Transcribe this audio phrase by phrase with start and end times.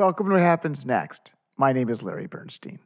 [0.00, 1.34] Welcome to What Happens Next.
[1.58, 2.78] My name is Larry Bernstein.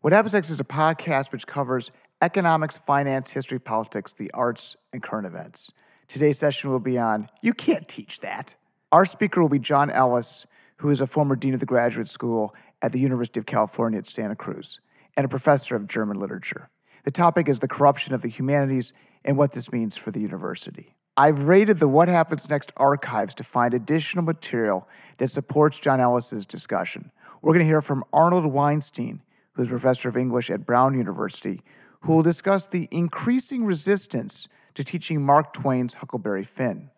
[0.00, 1.90] What Happens Next is a podcast which covers
[2.22, 5.70] economics, finance, history, politics, the arts, and current events.
[6.08, 8.54] Today's session will be on You Can't Teach That.
[8.92, 10.46] Our speaker will be John Ellis,
[10.78, 14.06] who is a former dean of the graduate school at the University of California at
[14.06, 14.80] Santa Cruz
[15.18, 16.70] and a professor of German literature.
[17.04, 20.93] The topic is the corruption of the humanities and what this means for the university.
[21.16, 24.88] I've raided the What Happens Next archives to find additional material
[25.18, 27.12] that supports John Ellis's discussion.
[27.40, 29.22] We're going to hear from Arnold Weinstein,
[29.52, 31.62] who's professor of English at Brown University,
[32.00, 36.90] who will discuss the increasing resistance to teaching Mark Twain's Huckleberry Finn.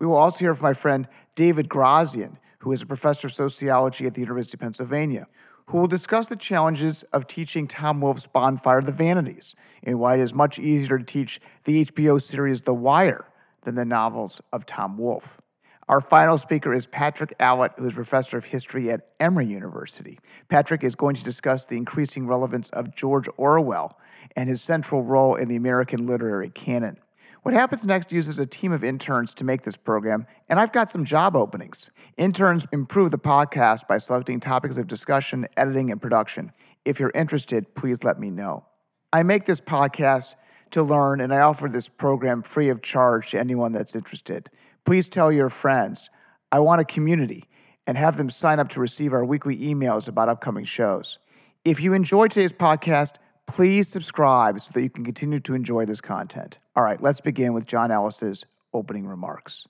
[0.00, 4.04] We will also hear from my friend David Grazian, who is a professor of sociology
[4.04, 5.28] at the University of Pennsylvania,
[5.66, 10.14] who will discuss the challenges of teaching Tom Wolfe's Bonfire of the Vanities and why
[10.14, 13.28] it is much easier to teach the HBO series The Wire
[13.64, 15.38] than the novels of Tom Wolfe.
[15.86, 20.18] Our final speaker is Patrick Allitt, who is professor of history at Emory University.
[20.48, 23.98] Patrick is going to discuss the increasing relevance of George Orwell
[24.34, 26.96] and his central role in the American literary canon.
[27.42, 30.88] What Happens Next uses a team of interns to make this program, and I've got
[30.88, 31.90] some job openings.
[32.16, 36.52] Interns improve the podcast by selecting topics of discussion, editing, and production.
[36.86, 38.64] If you're interested, please let me know.
[39.12, 40.36] I make this podcast
[40.74, 44.48] to learn, and I offer this program free of charge to anyone that's interested.
[44.84, 46.10] Please tell your friends.
[46.52, 47.44] I want a community
[47.86, 51.18] and have them sign up to receive our weekly emails about upcoming shows.
[51.64, 53.14] If you enjoyed today's podcast,
[53.46, 56.58] please subscribe so that you can continue to enjoy this content.
[56.76, 59.66] All right, let's begin with John Ellis's opening remarks.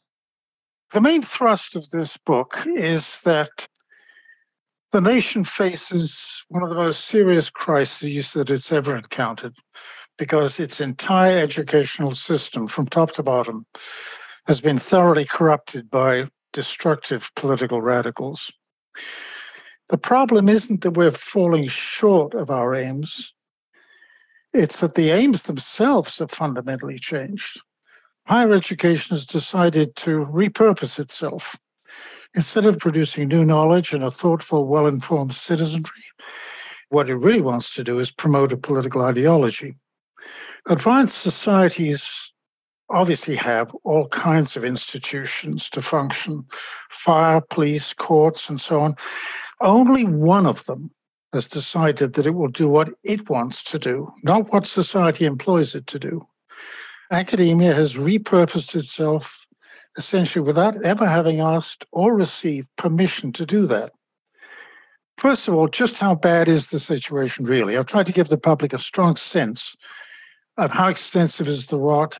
[0.92, 3.68] The main thrust of this book is that
[4.92, 9.55] the nation faces one of the most serious crises that it's ever encountered
[10.19, 13.67] because its entire educational system, from top to bottom,
[14.47, 18.53] has been thoroughly corrupted by destructive political radicals.
[19.89, 23.35] The problem isn't that we're falling short of our aims,
[24.53, 27.61] it's that the aims themselves have fundamentally changed.
[28.27, 31.58] Higher education has decided to repurpose itself.
[32.36, 35.91] Instead of producing new knowledge and a thoughtful, well informed citizenry,
[36.89, 39.77] what it really wants to do is promote a political ideology.
[40.68, 42.33] Advanced societies
[42.90, 46.45] obviously have all kinds of institutions to function
[46.90, 48.95] fire, police, courts, and so on.
[49.61, 50.90] Only one of them
[51.33, 55.74] has decided that it will do what it wants to do, not what society employs
[55.74, 56.27] it to do.
[57.11, 59.46] Academia has repurposed itself
[59.96, 63.92] essentially without ever having asked or received permission to do that.
[65.18, 67.77] First of all, just how bad is the situation really?
[67.77, 69.77] I've tried to give the public a strong sense
[70.57, 72.19] of how extensive is the rot.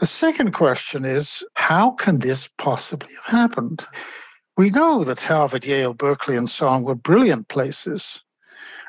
[0.00, 3.86] The second question is how can this possibly have happened?
[4.56, 8.22] We know that Harvard, Yale, Berkeley, and so on were brilliant places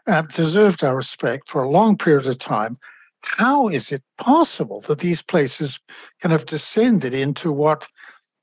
[0.08, 2.78] and deserved our respect for a long period of time.
[3.22, 5.80] How is it possible that these places
[6.22, 7.88] can have descended into what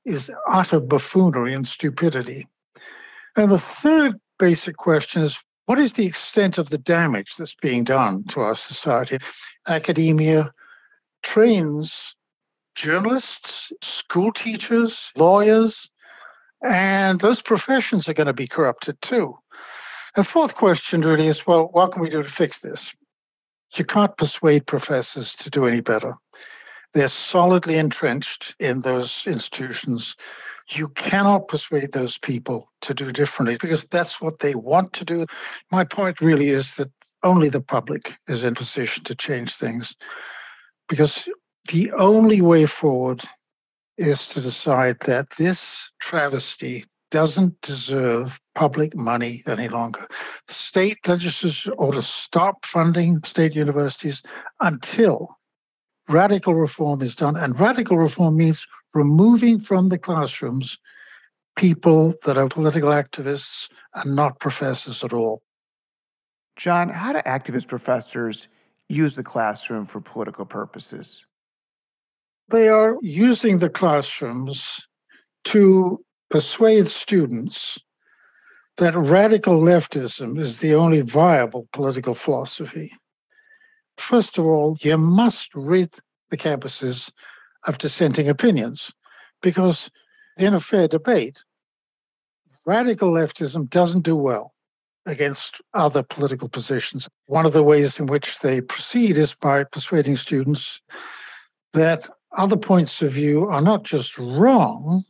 [0.05, 2.47] is utter buffoonery and stupidity?
[3.35, 7.83] And the third basic question is what is the extent of the damage that's being
[7.83, 9.19] done to our society?
[9.67, 10.53] Academia
[11.23, 12.15] trains
[12.73, 15.89] journalists, school teachers, lawyers,
[16.63, 19.37] and those professions are going to be corrupted too.
[20.15, 22.95] The fourth question really is well, what can we do to fix this?
[23.75, 26.15] You can't persuade professors to do any better.
[26.93, 30.15] They're solidly entrenched in those institutions
[30.71, 35.25] you cannot persuade those people to do differently because that's what they want to do.
[35.71, 36.91] My point really is that
[37.23, 39.95] only the public is in position to change things
[40.87, 41.27] because
[41.69, 43.23] the only way forward
[43.97, 50.07] is to decide that this travesty doesn't deserve public money any longer.
[50.47, 54.21] State legislatures ought to stop funding state universities
[54.59, 55.37] until
[56.09, 57.35] radical reform is done.
[57.35, 58.67] And radical reform means
[58.97, 60.77] removing from the classrooms
[61.55, 65.41] people that are political activists and not professors at all.
[66.55, 68.47] John, how do activist professors
[68.89, 71.25] use the classroom for political purposes?
[72.49, 74.87] They are using the classrooms
[75.45, 77.77] to persuade students
[78.77, 82.91] that radical leftism is the only viable political philosophy.
[83.97, 85.99] First of all, you must rid
[86.29, 87.11] the campuses
[87.65, 88.93] of dissenting opinions.
[89.41, 89.89] Because
[90.37, 91.43] in a fair debate,
[92.65, 94.53] radical leftism doesn't do well
[95.05, 97.07] against other political positions.
[97.27, 100.81] One of the ways in which they proceed is by persuading students
[101.73, 105.05] that other points of view are not just wrong,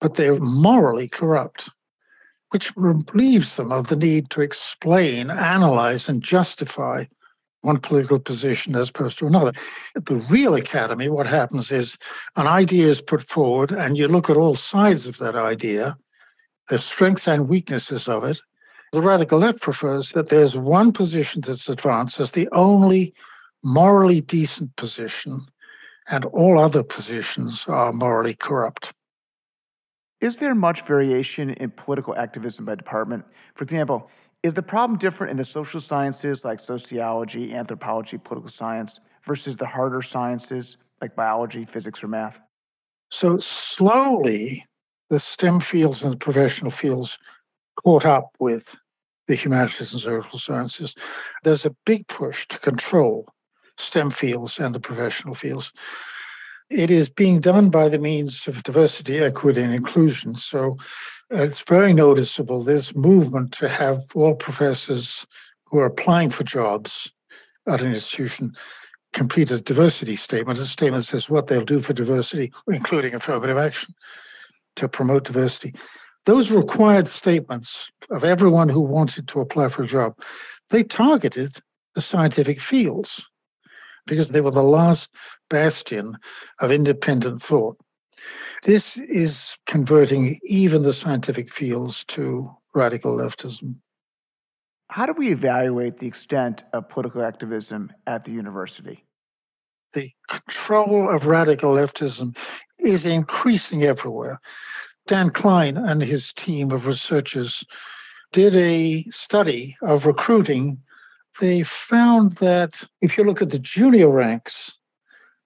[0.00, 1.70] but they're morally corrupt.
[2.54, 7.04] which relieves them of the need to explain, analyze, and justify
[7.64, 9.52] one political position as opposed to another.
[9.96, 11.96] At the real academy, what happens is
[12.36, 15.96] an idea is put forward, and you look at all sides of that idea,
[16.68, 18.40] the strengths and weaknesses of it.
[18.92, 23.14] The radical left prefers that there's one position that's advanced as the only
[23.62, 25.40] morally decent position,
[26.08, 28.92] and all other positions are morally corrupt.
[30.20, 33.24] Is there much variation in political activism by department?
[33.54, 34.10] For example,
[34.44, 39.64] is the problem different in the social sciences like sociology, anthropology, political science versus the
[39.64, 42.40] harder sciences like biology, physics, or math?
[43.10, 44.66] So slowly,
[45.08, 47.18] the STEM fields and the professional fields
[47.82, 48.76] caught up with
[49.28, 50.94] the humanities and social sciences.
[51.42, 53.26] There's a big push to control
[53.78, 55.72] STEM fields and the professional fields.
[56.74, 60.34] It is being done by the means of diversity, equity, and inclusion.
[60.34, 60.76] So
[61.32, 65.24] uh, it's very noticeable this movement to have all professors
[65.66, 67.12] who are applying for jobs
[67.68, 68.56] at an institution
[69.12, 70.58] complete a diversity statement.
[70.58, 73.94] A statement says what they'll do for diversity, including affirmative action
[74.74, 75.74] to promote diversity.
[76.26, 80.18] Those required statements of everyone who wanted to apply for a job,
[80.70, 81.58] they targeted
[81.94, 83.24] the scientific fields
[84.06, 85.10] because they were the last
[85.48, 86.16] bastion
[86.60, 87.78] of independent thought.
[88.64, 93.76] This is converting even the scientific fields to radical leftism.
[94.90, 99.04] How do we evaluate the extent of political activism at the university?
[99.92, 102.36] The control of radical leftism
[102.78, 104.40] is increasing everywhere.
[105.06, 107.64] Dan Klein and his team of researchers
[108.32, 110.78] did a study of recruiting.
[111.40, 114.78] They found that if you look at the junior ranks,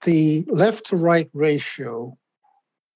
[0.02, 2.17] the left to right ratio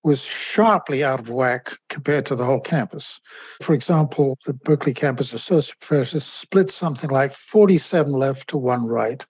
[0.04, 3.20] was sharply out of whack compared to the whole campus.
[3.62, 9.24] For example, the Berkeley campus associate professors split something like 47 left to one right.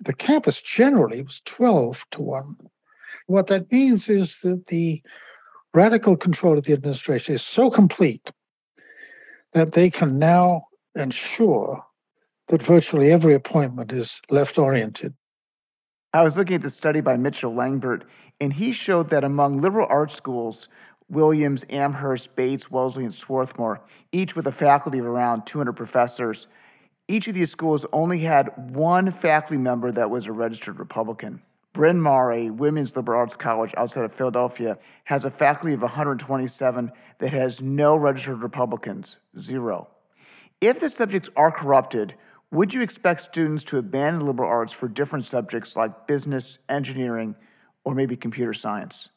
[0.00, 2.56] The campus generally was 12 to 1.
[3.26, 5.02] What that means is that the
[5.72, 8.30] radical control of the administration is so complete
[9.52, 11.82] that they can now ensure
[12.54, 15.12] that virtually every appointment is left oriented.
[16.12, 18.04] I was looking at the study by Mitchell Langbert,
[18.40, 20.68] and he showed that among liberal arts schools,
[21.08, 26.46] Williams, Amherst, Bates, Wellesley, and Swarthmore, each with a faculty of around 200 professors,
[27.08, 31.42] each of these schools only had one faculty member that was a registered Republican.
[31.72, 36.92] Bryn Mawr, a women's liberal arts college outside of Philadelphia, has a faculty of 127
[37.18, 39.88] that has no registered Republicans, zero.
[40.60, 42.14] If the subjects are corrupted,
[42.54, 47.34] would you expect students to abandon liberal arts for different subjects like business, engineering,
[47.84, 49.10] or maybe computer science?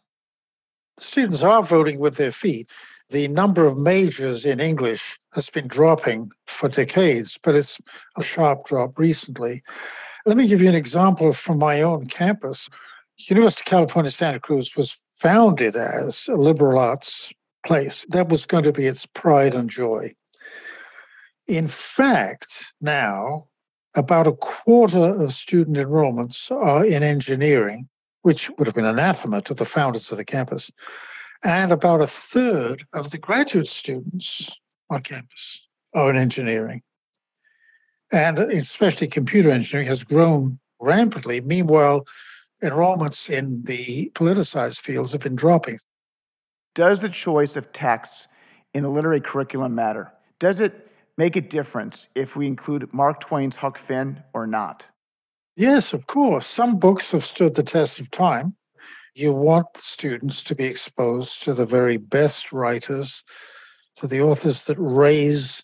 [0.98, 2.70] Students are voting with their feet.
[3.10, 7.80] The number of majors in English has been dropping for decades, but it's
[8.18, 9.62] a sharp drop recently.
[10.26, 12.68] Let me give you an example from my own campus.
[13.18, 17.32] University of California, Santa Cruz was founded as a liberal arts
[17.66, 18.06] place.
[18.10, 20.14] That was going to be its pride and joy.
[21.48, 23.48] In fact, now
[23.96, 27.88] about a quarter of student enrollments are in engineering,
[28.22, 30.70] which would have been anathema to the founders of the campus.
[31.44, 34.52] And about a third of the graduate students
[34.90, 35.62] on campus
[35.94, 36.82] are in engineering.
[38.12, 41.42] And especially computer engineering has grown rampantly.
[41.42, 42.06] Meanwhile,
[42.62, 45.80] enrollments in the politicized fields have been dropping.
[46.76, 48.28] Does the choice of texts
[48.74, 50.14] in the literary curriculum matter?
[50.40, 50.87] Does it
[51.18, 54.90] make a difference if we include Mark Twain's Huck Finn or not?
[55.56, 56.46] Yes, of course.
[56.46, 58.56] Some books have stood the test of time.
[59.16, 63.24] You want students to be exposed to the very best writers,
[63.96, 65.64] to the authors that raise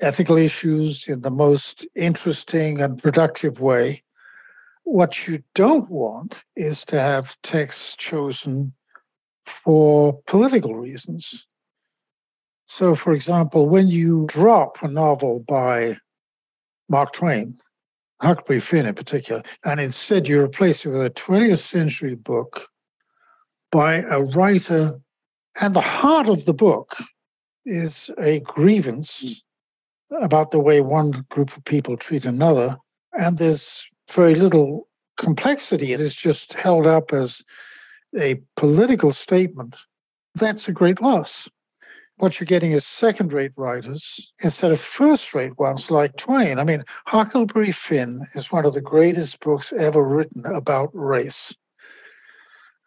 [0.00, 4.04] ethical issues in the most interesting and productive way.
[4.84, 8.74] What you don't want is to have texts chosen
[9.44, 11.47] for political reasons.
[12.68, 15.96] So, for example, when you drop a novel by
[16.90, 17.58] Mark Twain,
[18.20, 22.68] Huckleberry Finn in particular, and instead you replace it with a 20th century book
[23.72, 25.00] by a writer,
[25.60, 26.94] and the heart of the book
[27.64, 29.42] is a grievance
[30.10, 30.22] hmm.
[30.22, 32.76] about the way one group of people treat another,
[33.18, 35.94] and there's very little complexity.
[35.94, 37.42] It is just held up as
[38.16, 39.76] a political statement.
[40.34, 41.48] That's a great loss
[42.18, 46.58] what you're getting is second rate writers instead of first rate ones like Twain.
[46.58, 51.54] I mean, Huckleberry Finn is one of the greatest books ever written about race.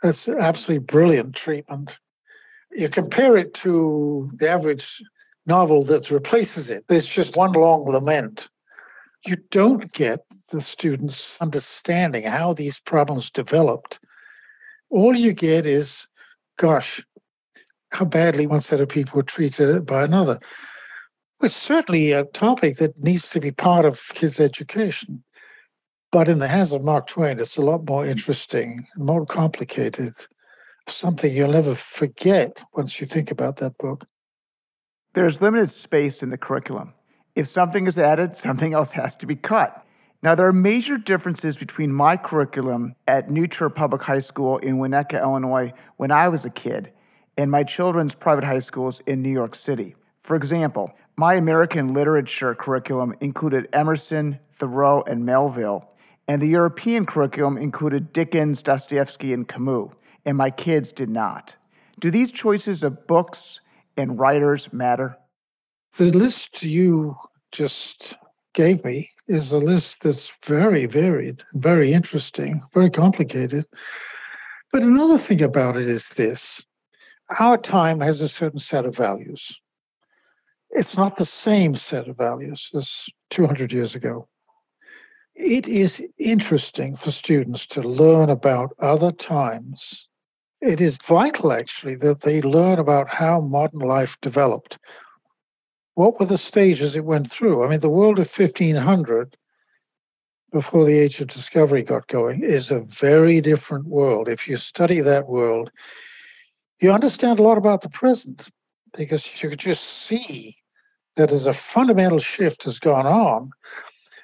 [0.03, 1.97] That's absolutely brilliant treatment.
[2.71, 5.01] You compare it to the average
[5.45, 6.85] novel that replaces it.
[6.87, 8.49] There's just one long lament.
[9.25, 10.21] You don't get
[10.51, 13.99] the students understanding how these problems developed.
[14.89, 16.07] All you get is,
[16.57, 17.01] gosh,
[17.91, 20.39] how badly one set of people are treated by another.
[21.43, 25.23] It's certainly a topic that needs to be part of kids' education.
[26.11, 30.13] But in the hands of Mark Twain, it's a lot more interesting, more complicated,
[30.87, 34.05] something you'll never forget once you think about that book.
[35.13, 36.93] There's limited space in the curriculum.
[37.35, 39.85] If something is added, something else has to be cut.
[40.21, 44.77] Now, there are major differences between my curriculum at New Trier Public High School in
[44.77, 46.91] Winnetka, Illinois, when I was a kid,
[47.37, 49.95] and my children's private high schools in New York City.
[50.21, 55.89] For example, my American literature curriculum included Emerson, Thoreau, and Melville,
[56.27, 59.91] and the European curriculum included Dickens, Dostoevsky, and Camus,
[60.25, 61.57] and my kids did not.
[61.99, 63.59] Do these choices of books
[63.97, 65.17] and writers matter?
[65.97, 67.17] The list you
[67.51, 68.15] just
[68.53, 73.65] gave me is a list that's very varied, very interesting, very complicated.
[74.71, 76.65] But another thing about it is this
[77.39, 79.61] our time has a certain set of values.
[80.69, 84.27] It's not the same set of values as 200 years ago.
[85.35, 90.07] It is interesting for students to learn about other times.
[90.61, 94.77] It is vital, actually, that they learn about how modern life developed.
[95.95, 97.63] What were the stages it went through?
[97.63, 99.35] I mean, the world of 1500,
[100.51, 104.27] before the age of discovery got going, is a very different world.
[104.27, 105.71] If you study that world,
[106.81, 108.49] you understand a lot about the present
[108.97, 110.55] because you could just see
[111.15, 113.51] that as a fundamental shift has gone on.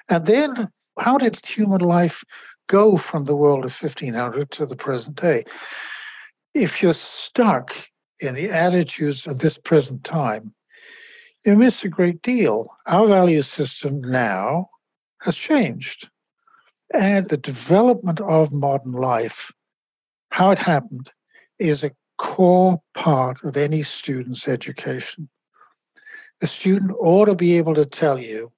[0.08, 2.24] And then how did human life
[2.68, 5.44] go from the world of 1500 to the present day?
[6.54, 7.74] If you're stuck
[8.20, 10.54] in the attitudes of this present time,
[11.44, 12.68] you miss a great deal.
[12.86, 14.68] Our value system now
[15.22, 16.10] has changed.
[16.92, 19.52] And the development of modern life,
[20.30, 21.12] how it happened,
[21.58, 25.28] is a core part of any student's education
[26.40, 28.52] a student ought to be able to tell you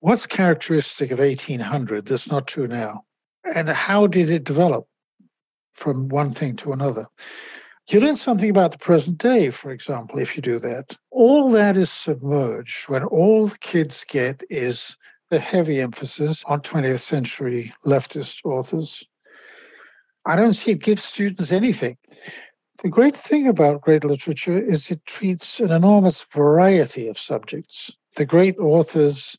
[0.00, 3.04] what's characteristic of 1800 that's not true now,
[3.54, 4.86] and how did it develop
[5.72, 7.06] from one thing to another.
[7.88, 10.96] You learn something about the present day, for example, if you do that.
[11.10, 14.96] All that is submerged when all the kids get is
[15.30, 19.04] the heavy emphasis on 20th century leftist authors.
[20.26, 21.96] I don't see it gives students anything.
[22.82, 27.92] The great thing about great literature is it treats an enormous variety of subjects.
[28.16, 29.38] The great authors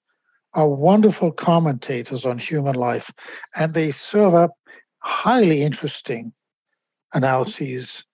[0.54, 3.12] are wonderful commentators on human life,
[3.54, 4.52] and they serve up
[5.00, 6.32] highly interesting
[7.14, 8.06] analyses,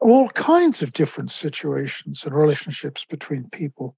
[0.00, 3.96] all kinds of different situations and relationships between people.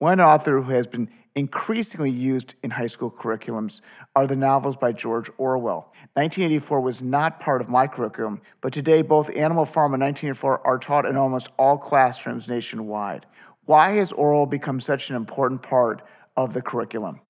[0.00, 3.82] One author who has been increasingly used in high school curriculums
[4.16, 5.92] are the novels by George Orwell.
[6.14, 10.78] 1984 was not part of my curriculum, but today both Animal Farm and 1984 are
[10.78, 13.26] taught in almost all classrooms nationwide.
[13.66, 16.00] Why has Orwell become such an important part
[16.34, 17.20] of the curriculum?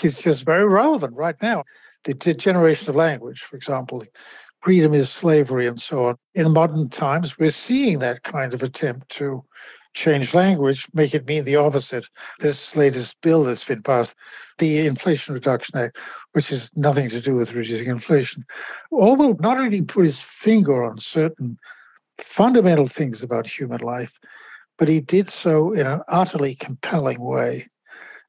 [0.00, 1.64] It's just very relevant right now.
[2.04, 4.04] The degeneration of language, for example,
[4.62, 6.16] freedom is slavery, and so on.
[6.36, 9.44] In modern times, we're seeing that kind of attempt to
[9.96, 12.08] change language, make it mean the opposite.
[12.38, 14.14] This latest bill that's been passed,
[14.58, 15.98] the Inflation Reduction Act,
[16.32, 18.44] which has nothing to do with reducing inflation,
[18.92, 21.58] Orwell not only put his finger on certain
[22.18, 24.20] fundamental things about human life,
[24.78, 27.66] but he did so in an utterly compelling way.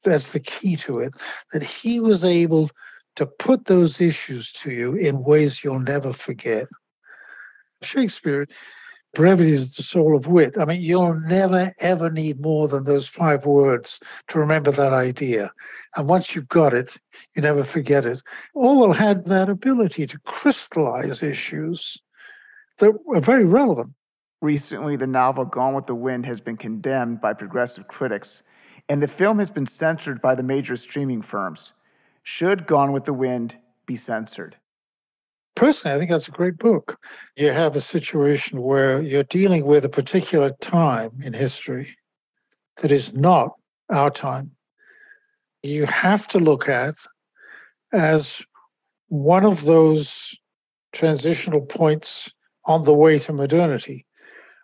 [0.04, 1.12] That's the key to it,
[1.52, 2.70] that he was able
[3.16, 6.66] to put those issues to you in ways you'll never forget.
[7.82, 8.46] Shakespeare
[9.18, 10.56] brevity is the soul of wit.
[10.56, 13.98] I mean, you'll never, ever need more than those five words
[14.28, 15.50] to remember that idea.
[15.96, 16.96] And once you've got it,
[17.34, 18.22] you never forget it.
[18.54, 22.00] Orwell had that ability to crystallize issues
[22.78, 23.92] that were very relevant.
[24.40, 28.44] Recently, the novel Gone with the Wind has been condemned by progressive critics,
[28.88, 31.72] and the film has been censored by the major streaming firms.
[32.22, 34.58] Should Gone with the Wind be censored?
[35.58, 36.98] Personally, I think that's a great book.
[37.36, 41.96] You have a situation where you're dealing with a particular time in history
[42.80, 43.54] that is not
[43.90, 44.52] our time.
[45.64, 46.94] You have to look at
[47.92, 48.40] as
[49.08, 50.32] one of those
[50.92, 52.30] transitional points
[52.64, 54.06] on the way to modernity.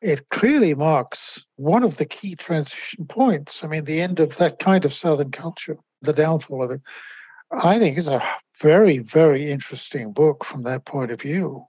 [0.00, 3.64] It clearly marks one of the key transition points.
[3.64, 6.82] I mean, the end of that kind of Southern culture, the downfall of it.
[7.52, 8.22] I think it's a
[8.60, 11.66] very, very interesting book from that point of view.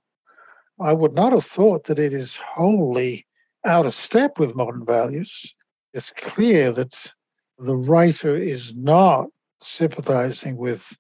[0.80, 3.26] I would not have thought that it is wholly
[3.66, 5.56] out of step with modern values.
[5.94, 7.14] it's clear that
[7.58, 9.28] the writer is not
[9.62, 10.98] sympathizing with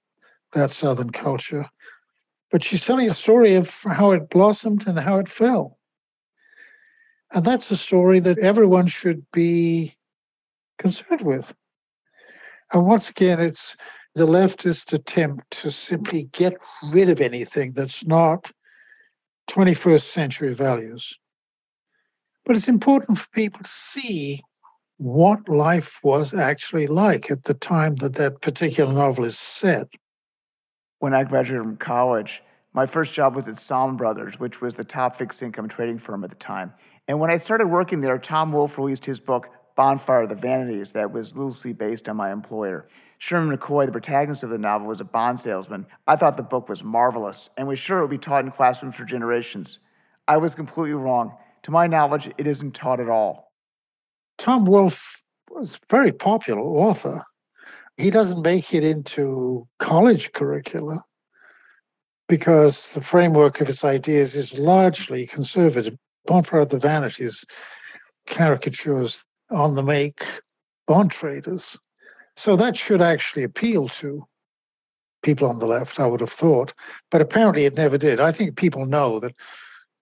[0.54, 1.70] that Southern culture,
[2.50, 5.78] but she's telling a story of how it blossomed and how it fell.
[7.34, 9.96] And that's a story that everyone should be
[10.80, 11.54] concerned with.
[12.72, 13.76] And once again, it's
[14.16, 16.56] the leftist attempt to simply get
[16.92, 18.52] rid of anything that's not
[19.50, 21.20] 21st century values.
[22.46, 24.42] But it's important for people to see
[24.98, 29.88] what life was actually like at the time that that particular novel is set.
[31.00, 32.42] When I graduated from college,
[32.72, 36.24] my first job was at Salomon Brothers, which was the top fixed income trading firm
[36.24, 36.74] at the time.
[37.08, 40.94] And when I started working there, Tom Wolfe released his book, Bonfire of the Vanities,
[40.94, 42.88] that was loosely based on my employer.
[43.20, 45.86] Sherman McCoy, the protagonist of the novel, was a bond salesman.
[46.08, 48.96] I thought the book was marvelous and was sure it would be taught in classrooms
[48.96, 49.80] for generations.
[50.28, 51.36] I was completely wrong.
[51.64, 53.52] To my knowledge, it isn't taught at all.
[54.38, 57.24] Tom Wolfe was a very popular author.
[57.98, 61.04] He doesn't make it into college curricula
[62.28, 65.98] because the framework of his ideas is largely conservative.
[66.26, 67.46] Bonfire of the Vanities
[68.28, 70.26] caricatures on the make
[70.88, 71.80] bond traders.
[72.36, 74.26] So that should actually appeal to
[75.24, 76.74] people on the left, I would have thought.
[77.10, 78.20] But apparently it never did.
[78.20, 79.34] I think people know that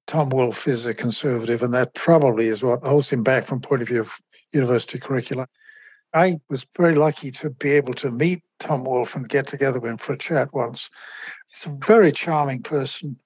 [0.07, 3.81] Tom Wolfe is a conservative, and that probably is what holds him back from point
[3.81, 4.19] of view of
[4.51, 5.47] university curricula.
[6.13, 9.91] I was very lucky to be able to meet Tom Wolfe and get together with
[9.91, 10.89] him for a chat once.
[11.49, 13.19] He's a very charming person.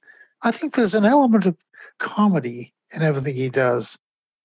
[0.43, 1.57] I think there's an element of
[1.99, 3.97] comedy in everything he does.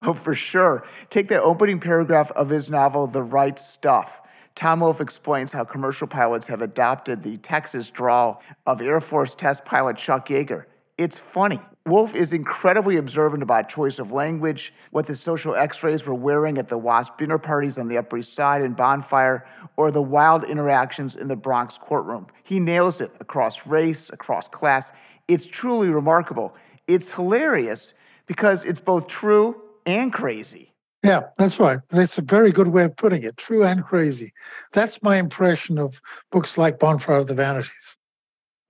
[0.03, 0.85] Oh, for sure.
[1.11, 4.21] Take the opening paragraph of his novel, The Right Stuff.
[4.55, 9.65] Tom Wolfe explains how commercial pilots have adopted the Texas drawl of Air Force test
[9.65, 10.65] pilot Chuck Yeager.
[10.99, 11.59] It's funny.
[11.87, 16.69] Wolfe is incredibly observant about choice of language, what the social x-rays were wearing at
[16.69, 19.45] the WASP dinner parties on the Upper East Side and Bonfire,
[19.77, 22.29] or the wild interactions in the Bronx courtroom.
[22.45, 24.93] He nails it across race, across class.
[25.27, 26.55] It's truly remarkable.
[26.87, 27.95] It's hilarious
[28.27, 30.72] because it's both true and crazy.
[31.03, 31.81] Yeah, that's right.
[31.89, 33.37] That's a very good way of putting it.
[33.37, 34.33] True and crazy.
[34.73, 37.97] That's my impression of books like Bonfire of the Vanities.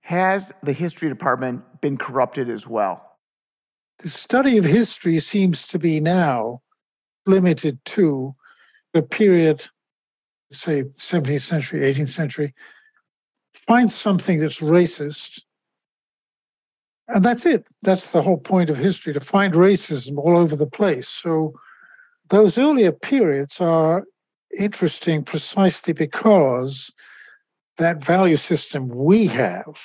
[0.01, 3.19] Has the history department been corrupted as well?
[3.99, 6.61] The study of history seems to be now
[7.27, 8.35] limited to
[8.93, 9.67] the period,
[10.51, 12.53] say 17th century, 18th century.
[13.53, 15.43] Find something that's racist,
[17.07, 17.65] and that's it.
[17.83, 21.07] That's the whole point of history to find racism all over the place.
[21.07, 21.53] So
[22.33, 24.05] those earlier periods are
[24.57, 26.91] interesting precisely because
[27.77, 29.79] that value system we have,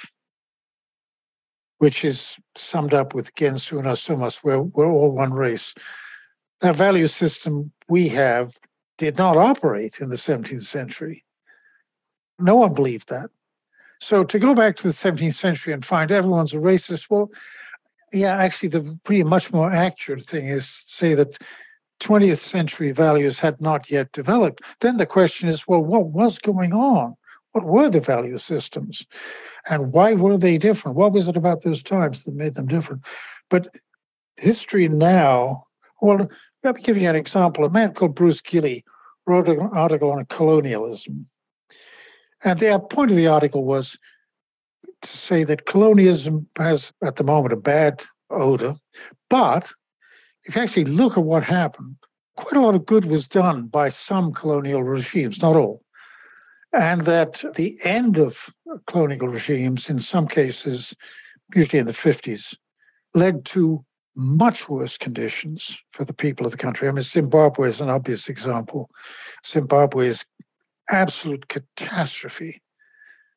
[1.77, 5.75] which is summed up with gens una sumus, we're, we're all one race.
[6.63, 8.55] That value system we have
[8.97, 11.27] did not operate in the 17th century.
[12.39, 13.29] No one believed that.
[14.01, 17.31] So to go back to the 17th century and find everyone's a racist, well,
[18.11, 21.37] yeah, actually, the pretty much more accurate thing is to say that
[22.01, 24.63] 20th century values had not yet developed.
[24.81, 27.17] Then the question is, well, what was going on?
[27.53, 29.07] What were the value systems?
[29.69, 30.97] And why were they different?
[30.97, 33.03] What was it about those times that made them different?
[33.51, 33.69] But
[34.37, 35.65] history now,
[36.01, 36.29] well,
[36.63, 37.65] let me give you an example.
[37.65, 38.85] A man called Bruce Gilley
[39.27, 41.27] wrote an article on colonialism.
[42.45, 43.99] And the point of the article was
[45.03, 48.77] to say that colonialism has, at the moment, a bad odor.
[49.31, 49.73] But
[50.45, 51.97] if you actually look at what happened,
[52.37, 55.83] quite a lot of good was done by some colonial regimes, not all
[56.73, 58.51] and that the end of
[58.87, 60.95] colonial regimes, in some cases,
[61.55, 62.57] usually in the 50s,
[63.15, 66.89] led to much worse conditions for the people of the country.
[66.89, 68.91] I mean, Zimbabwe is an obvious example.
[69.47, 70.25] Zimbabwe is
[70.91, 72.61] absolute catastrophe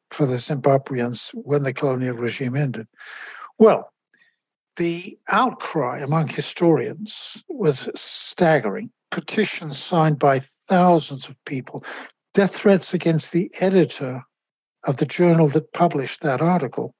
[0.09, 2.87] for the Zimbabweans when the colonial regime ended.
[3.59, 3.93] Well,
[4.77, 8.91] the outcry among historians was staggering.
[9.11, 11.83] Petitions signed by thousands of people
[12.33, 14.23] death threats against the editor
[14.85, 16.95] of the journal that published that article.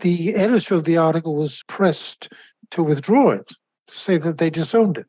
[0.00, 2.32] The editor of the article was pressed
[2.70, 5.06] to withdraw it, to say that they disowned it.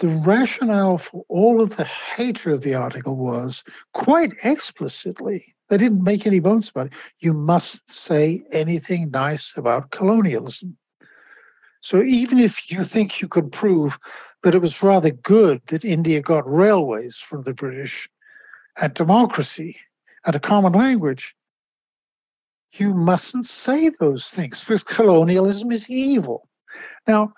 [0.00, 6.02] The rationale for all of the hatred of the article was quite explicitly, they didn't
[6.02, 6.92] make any bones about it.
[7.20, 10.76] You must say anything nice about colonialism.
[11.80, 13.98] So even if you think you could prove
[14.42, 18.08] that it was rather good that India got railways from the British
[18.80, 19.76] and democracy
[20.24, 21.34] and a common language.
[22.72, 26.48] You mustn't say those things because colonialism is evil.
[27.06, 27.32] Now,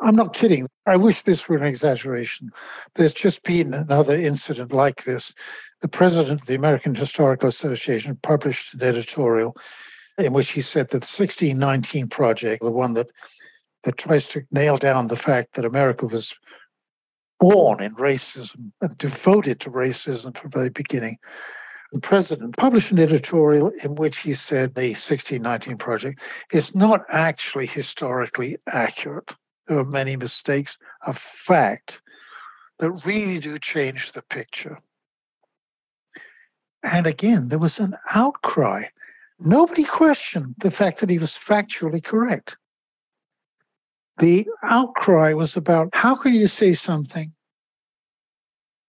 [0.00, 0.68] I'm not kidding.
[0.86, 2.50] I wish this were an exaggeration.
[2.94, 5.34] There's just been another incident like this.
[5.80, 9.56] The president of the American Historical Association published an editorial
[10.16, 13.10] in which he said that the 1619 project, the one that
[13.84, 16.34] that tries to nail down the fact that America was
[17.38, 21.16] born in racism and devoted to racism from the very beginning.
[21.92, 26.20] The president published an editorial in which he said the 1619 project
[26.52, 29.36] is not actually historically accurate.
[29.68, 32.02] There are many mistakes of fact
[32.78, 34.78] that really do change the picture.
[36.82, 38.84] And again, there was an outcry.
[39.38, 42.56] Nobody questioned the fact that he was factually correct.
[44.18, 47.32] The outcry was about how could you say something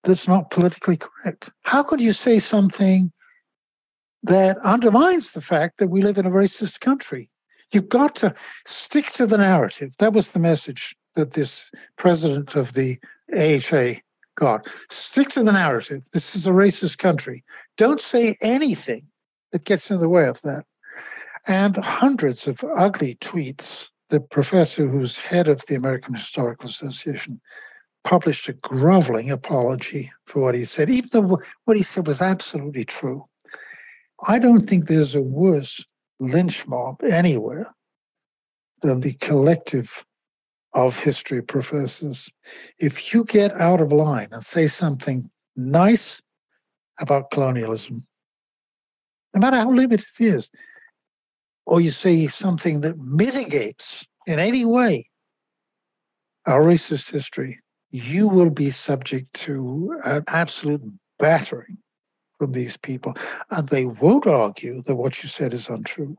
[0.04, 1.52] that's not politically correct?
[1.63, 3.12] How could you say something
[4.24, 7.30] that undermines the fact that we live in a racist country?
[7.71, 8.34] You've got to
[8.65, 9.95] stick to the narrative.
[9.99, 12.97] That was the message that this president of the
[13.36, 14.01] AHA
[14.36, 14.67] got.
[14.89, 16.03] Stick to the narrative.
[16.13, 17.43] This is a racist country.
[17.77, 19.05] Don't say anything
[19.51, 20.65] that gets in the way of that.
[21.47, 23.88] And hundreds of ugly tweets.
[24.10, 27.39] The professor who's head of the American Historical Association
[28.03, 32.86] published a groveling apology for what he said, even though what he said was absolutely
[32.86, 33.25] true.
[34.27, 35.86] I don't think there's a worse
[36.19, 37.73] lynch mob anywhere
[38.82, 40.05] than the collective
[40.73, 42.29] of history professors.
[42.79, 46.21] If you get out of line and say something nice
[46.99, 48.05] about colonialism,
[49.34, 50.51] no matter how limited it is,
[51.65, 55.10] or you say something that mitigates in any way
[56.45, 57.60] our racist history,
[57.91, 60.82] you will be subject to an absolute
[61.17, 61.77] battering
[62.39, 63.15] from these people.
[63.52, 66.17] And they won't argue that what you said is untrue.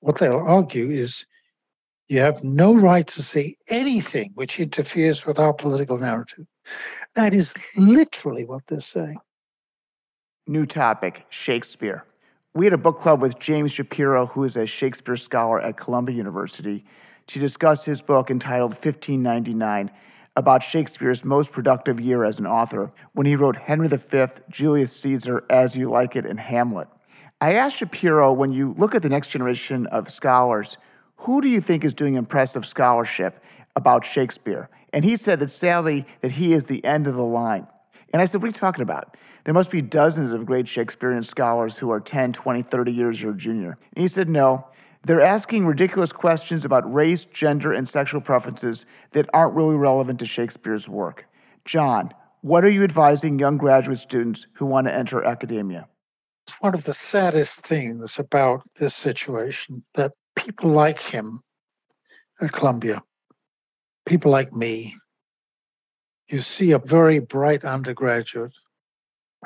[0.00, 1.24] What they'll argue is
[2.08, 6.44] you have no right to say anything which interferes with our political narrative.
[7.14, 9.18] That is literally what they're saying.
[10.46, 12.04] New topic Shakespeare.
[12.52, 16.16] We had a book club with James Shapiro, who is a Shakespeare scholar at Columbia
[16.16, 16.84] University,
[17.28, 19.90] to discuss his book entitled 1599
[20.36, 25.44] about Shakespeare's most productive year as an author when he wrote Henry V, Julius Caesar,
[25.48, 26.88] As You Like It, and Hamlet.
[27.40, 30.76] I asked Shapiro when you look at the next generation of scholars,
[31.18, 33.42] who do you think is doing impressive scholarship
[33.76, 34.68] about Shakespeare?
[34.92, 37.66] And he said that sadly that he is the end of the line.
[38.12, 39.16] And I said, What are you talking about?
[39.44, 43.34] There must be dozens of great Shakespearean scholars who are 10, 20, 30 years your
[43.34, 43.76] junior.
[43.94, 44.66] And he said, No,
[45.04, 50.26] they're asking ridiculous questions about race, gender, and sexual preferences that aren't really relevant to
[50.26, 51.26] Shakespeare's work.
[51.64, 55.88] John, what are you advising young graduate students who want to enter academia?
[56.46, 61.40] It's one of the saddest things about this situation that people like him
[62.40, 63.02] at Columbia,
[64.06, 64.94] people like me,
[66.28, 68.52] you see a very bright undergraduate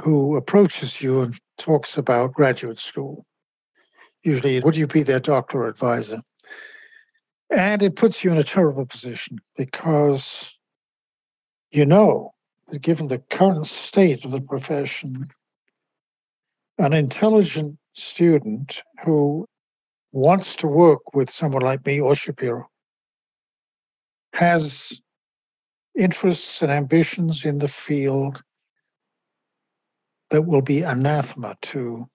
[0.01, 3.27] who approaches you and talks about graduate school.
[4.23, 6.21] Usually, would you be their doctoral advisor?
[7.51, 10.53] And it puts you in a terrible position because
[11.71, 12.35] you know
[12.69, 15.29] that given the current state of the profession,
[16.79, 19.47] an intelligent student who
[20.13, 22.69] wants to work with someone like me or Shapiro
[24.35, 25.01] has
[25.97, 28.43] interests and ambitions in the field
[30.31, 32.07] that will be anathema to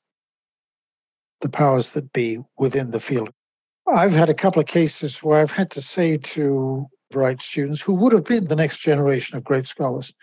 [1.43, 3.29] the powers that be within the field.
[3.87, 7.93] I've had a couple of cases where I've had to say to bright students who
[7.93, 10.13] would have been the next generation of great scholars,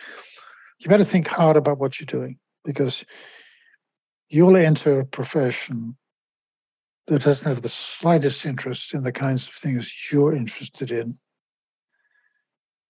[0.80, 3.04] you better think hard about what you're doing because
[4.30, 5.96] you'll enter a profession
[7.06, 11.18] that doesn't have the slightest interest in the kinds of things you're interested in.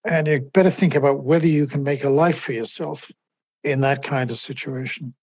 [0.04, 3.10] And you better think about whether you can make a life for yourself
[3.64, 5.14] in that kind of situation.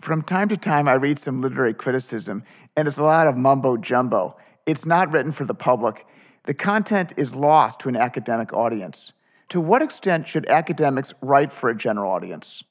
[0.00, 2.44] From time to time, I read some literary criticism,
[2.76, 4.36] and it's a lot of mumbo jumbo.
[4.64, 6.06] It's not written for the public.
[6.44, 9.12] The content is lost to an academic audience.
[9.48, 12.62] To what extent should academics write for a general audience?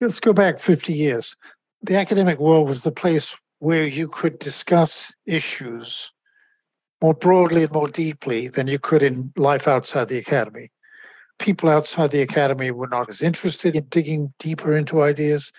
[0.00, 1.36] Let's go back 50 years.
[1.82, 6.12] The academic world was the place where you could discuss issues
[7.02, 10.70] more broadly and more deeply than you could in life outside the academy.
[11.40, 15.50] People outside the academy were not as interested in digging deeper into ideas.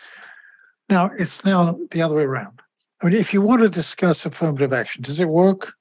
[0.90, 2.62] Now, it's now the other way around.
[3.02, 5.74] I mean, if you want to discuss affirmative action, does it work?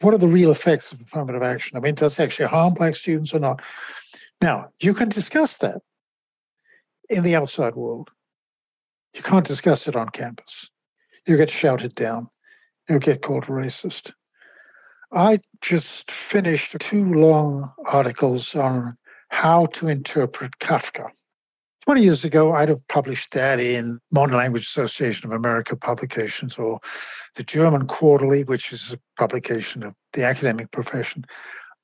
[0.00, 1.76] What are the real effects of affirmative action?
[1.76, 3.62] I mean, does it actually harm black students or not?
[4.40, 5.80] Now, you can discuss that
[7.08, 8.10] in the outside world.
[9.14, 10.70] You can't discuss it on campus.
[11.26, 12.28] You get shouted down.
[12.88, 14.12] You get called racist.
[15.12, 18.96] I just finished two long articles on
[19.28, 21.08] how to interpret Kafka.
[21.86, 26.80] 20 years ago, I'd have published that in Modern Language Association of America publications or
[27.34, 31.26] the German Quarterly, which is a publication of the academic profession.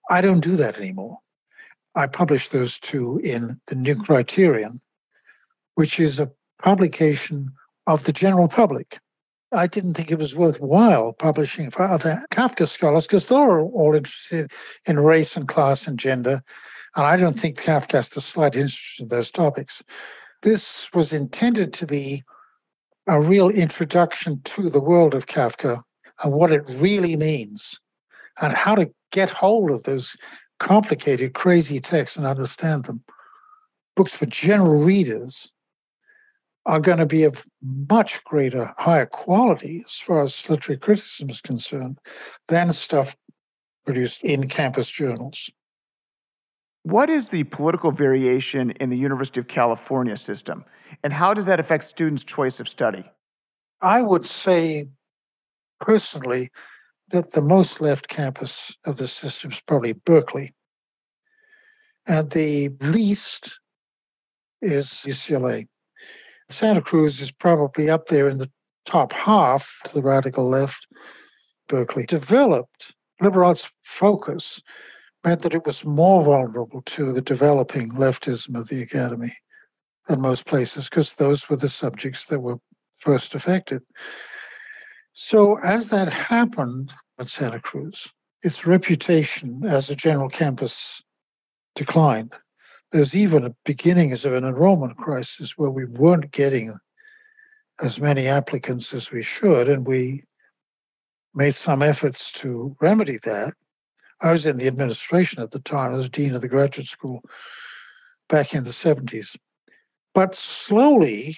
[0.08, 1.18] I don't do that anymore.
[1.94, 4.80] I publish those two in the New Criterion,
[5.74, 6.30] which is a
[6.62, 7.52] publication
[7.86, 9.00] of the general public.
[9.52, 14.52] I didn't think it was worthwhile publishing for other Kafka scholars because they're all interested
[14.86, 16.42] in race and class and gender.
[16.96, 19.82] And I don't think Kafka has the slight interest in those topics.
[20.42, 22.22] This was intended to be
[23.06, 25.82] a real introduction to the world of Kafka
[26.22, 27.78] and what it really means
[28.40, 30.16] and how to get hold of those
[30.58, 33.02] complicated, crazy texts and understand them.
[33.96, 35.52] Books for general readers
[36.66, 41.40] are going to be of much greater, higher quality as far as literary criticism is
[41.40, 41.98] concerned
[42.48, 43.16] than stuff
[43.84, 45.50] produced in campus journals.
[46.82, 50.64] What is the political variation in the University of California system,
[51.04, 53.04] and how does that affect students' choice of study?
[53.82, 54.88] I would say
[55.78, 56.50] personally
[57.10, 60.54] that the most left campus of the system is probably Berkeley,
[62.06, 63.60] and the least
[64.62, 65.68] is UCLA.
[66.48, 68.50] Santa Cruz is probably up there in the
[68.86, 70.86] top half to the radical left.
[71.68, 74.62] Berkeley developed liberal arts focus
[75.24, 79.36] meant that it was more vulnerable to the developing leftism of the academy
[80.08, 82.58] than most places because those were the subjects that were
[82.96, 83.82] first affected.
[85.12, 88.08] So, as that happened at Santa Cruz,
[88.42, 91.02] its reputation as a general campus
[91.74, 92.34] declined
[92.92, 96.74] there's even a beginnings of an enrollment crisis where we weren't getting
[97.80, 100.24] as many applicants as we should, and we
[101.34, 103.54] made some efforts to remedy that.
[104.22, 107.22] I was in the administration at the time, I was dean of the graduate school
[108.28, 109.36] back in the 70s.
[110.14, 111.36] But slowly,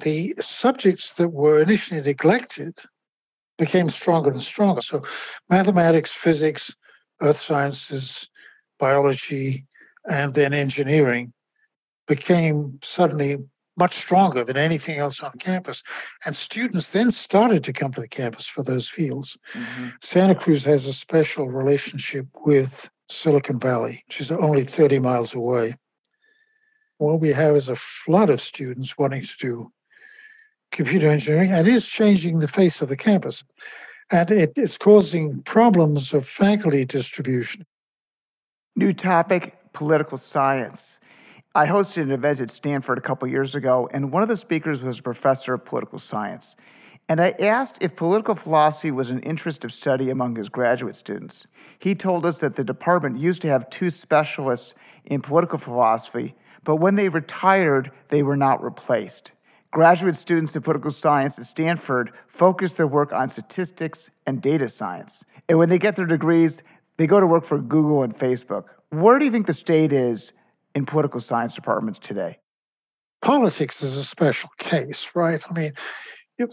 [0.00, 2.80] the subjects that were initially neglected
[3.58, 4.80] became stronger and stronger.
[4.80, 5.02] So,
[5.48, 6.74] mathematics, physics,
[7.20, 8.28] earth sciences,
[8.78, 9.66] biology,
[10.08, 11.32] and then engineering
[12.08, 13.38] became suddenly
[13.76, 15.82] much stronger than anything else on campus.
[16.26, 19.38] And students then started to come to the campus for those fields.
[19.54, 19.88] Mm-hmm.
[20.02, 25.76] Santa Cruz has a special relationship with Silicon Valley, which is only 30 miles away.
[26.98, 29.72] What we have is a flood of students wanting to do
[30.70, 33.44] computer engineering, and it is changing the face of the campus.
[34.10, 37.66] And it is causing problems of faculty distribution.
[38.76, 40.98] New topic political science.
[41.54, 44.82] I hosted an event at Stanford a couple years ago, and one of the speakers
[44.82, 46.56] was a professor of political science.
[47.10, 51.46] And I asked if political philosophy was an interest of study among his graduate students.
[51.78, 54.72] He told us that the department used to have two specialists
[55.04, 56.34] in political philosophy,
[56.64, 59.32] but when they retired, they were not replaced.
[59.72, 65.22] Graduate students in political science at Stanford focus their work on statistics and data science.
[65.50, 66.62] And when they get their degrees,
[66.96, 68.68] they go to work for Google and Facebook.
[68.88, 70.32] Where do you think the state is
[70.74, 72.38] in political science departments today?
[73.20, 75.44] Politics is a special case, right?
[75.48, 75.72] I mean,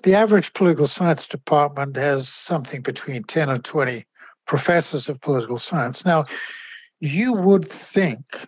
[0.03, 4.05] the average political science department has something between 10 and 20
[4.45, 6.05] professors of political science.
[6.05, 6.25] Now,
[6.99, 8.47] you would think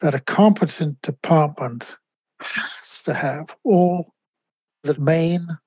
[0.00, 1.96] that a competent department
[2.40, 4.12] has to have all
[4.82, 5.58] the main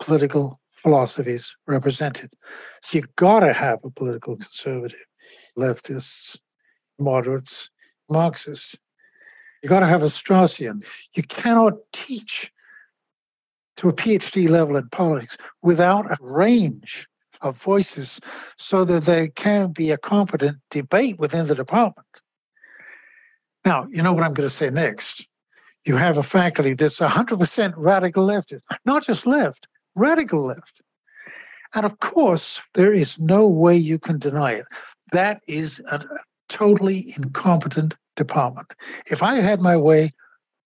[0.00, 2.30] political philosophies represented.
[2.92, 5.06] You got to have a political conservative
[5.58, 6.38] leftists,
[6.98, 7.70] moderates,
[8.08, 8.76] Marxists.
[9.62, 10.84] You got to have a Straussian.
[11.14, 12.52] You cannot teach
[13.76, 17.08] to a PhD level in politics without a range
[17.40, 18.20] of voices
[18.56, 22.06] so that there can be a competent debate within the department.
[23.64, 25.26] Now, you know what I'm going to say next.
[25.84, 30.82] You have a faculty that's 100% radical leftist, not just left, radical left.
[31.74, 34.66] And of course, there is no way you can deny it.
[35.12, 36.02] That is a
[36.48, 38.74] totally incompetent department.
[39.10, 40.10] If I had my way,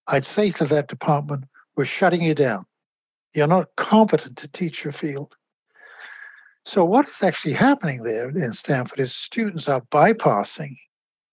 [0.06, 1.44] I'd say to that department,
[1.76, 2.66] we're shutting you down.
[3.34, 5.34] You're not competent to teach your field.
[6.64, 10.76] So, what's actually happening there in Stanford is students are bypassing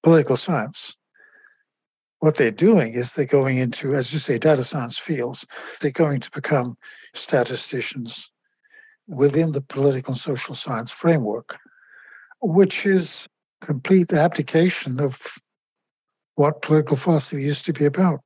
[0.02, 0.96] political science.
[2.20, 5.46] What they're doing is they're going into, as you say, data science fields.
[5.80, 6.78] They're going to become
[7.14, 8.32] statisticians
[9.08, 11.58] within the political and social science framework
[12.42, 13.28] which is
[13.62, 15.22] complete abdication of
[16.36, 18.22] what political philosophy used to be about.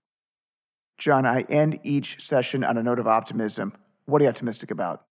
[0.98, 3.74] John, I end each session on a note of optimism.
[4.06, 5.06] What are you optimistic about?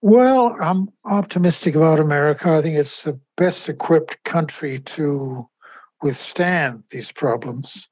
[0.00, 2.50] Well, I'm optimistic about America.
[2.50, 5.48] I think it's the best equipped country to
[6.02, 7.88] withstand these problems.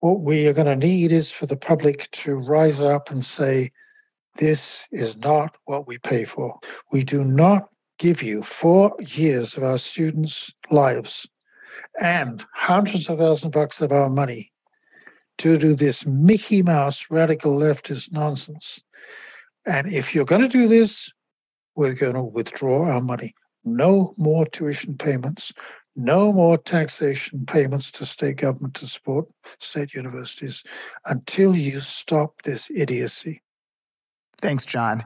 [0.00, 3.70] What we are going to need is for the public to rise up and say,
[4.36, 6.58] this is not what we pay for.
[6.92, 11.28] We do not give you four years of our students' lives
[12.00, 14.52] and hundreds of thousands of bucks of our money
[15.38, 18.82] to do this Mickey Mouse radical leftist nonsense.
[19.66, 21.12] And if you're going to do this,
[21.76, 23.34] we're going to withdraw our money.
[23.64, 25.52] No more tuition payments,
[25.94, 29.26] no more taxation payments to state government to support
[29.58, 30.64] state universities
[31.06, 33.42] until you stop this idiocy.
[34.40, 35.04] Thanks, John.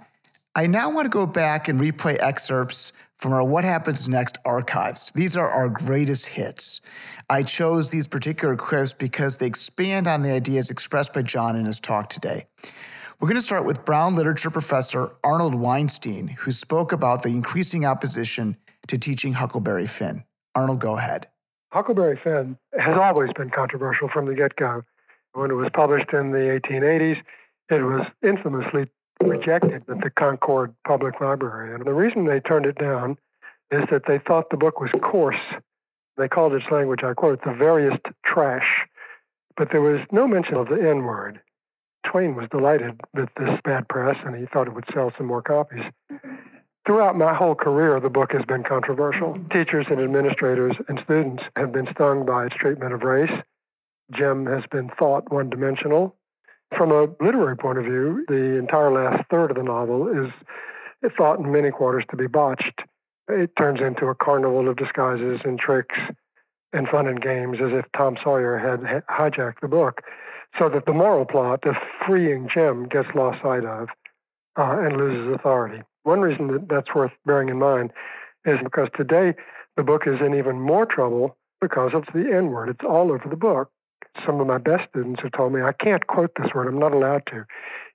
[0.54, 5.10] I now want to go back and replay excerpts from our What Happens Next archives.
[5.14, 6.82] These are our greatest hits.
[7.30, 11.64] I chose these particular clips because they expand on the ideas expressed by John in
[11.64, 12.44] his talk today.
[13.18, 17.86] We're going to start with Brown literature professor Arnold Weinstein, who spoke about the increasing
[17.86, 20.24] opposition to teaching Huckleberry Finn.
[20.54, 21.28] Arnold, go ahead.
[21.72, 24.82] Huckleberry Finn has always been controversial from the get go.
[25.32, 27.22] When it was published in the 1880s,
[27.70, 28.90] it was infamously
[29.22, 31.74] rejected at the Concord Public Library.
[31.74, 33.18] And the reason they turned it down
[33.70, 35.40] is that they thought the book was coarse.
[36.16, 38.86] They called its language, I quote, the veriest trash.
[39.56, 41.40] But there was no mention of the N word.
[42.04, 45.42] Twain was delighted with this bad press and he thought it would sell some more
[45.42, 45.84] copies.
[46.84, 49.38] Throughout my whole career, the book has been controversial.
[49.50, 53.32] Teachers and administrators and students have been stung by its treatment of race.
[54.10, 56.16] Jim has been thought one-dimensional.
[56.76, 60.32] From a literary point of view, the entire last third of the novel is
[61.16, 62.84] thought in many quarters to be botched.
[63.28, 65.98] It turns into a carnival of disguises and tricks
[66.72, 70.02] and fun and games as if Tom Sawyer had hijacked the book
[70.58, 73.88] so that the moral plot of freeing Jim gets lost sight of
[74.56, 75.82] uh, and loses authority.
[76.04, 77.92] One reason that that's worth bearing in mind
[78.44, 79.34] is because today
[79.76, 82.68] the book is in even more trouble because of the N word.
[82.68, 83.70] It's all over the book.
[84.24, 86.68] Some of my best students have told me I can't quote this word.
[86.68, 87.44] I'm not allowed to,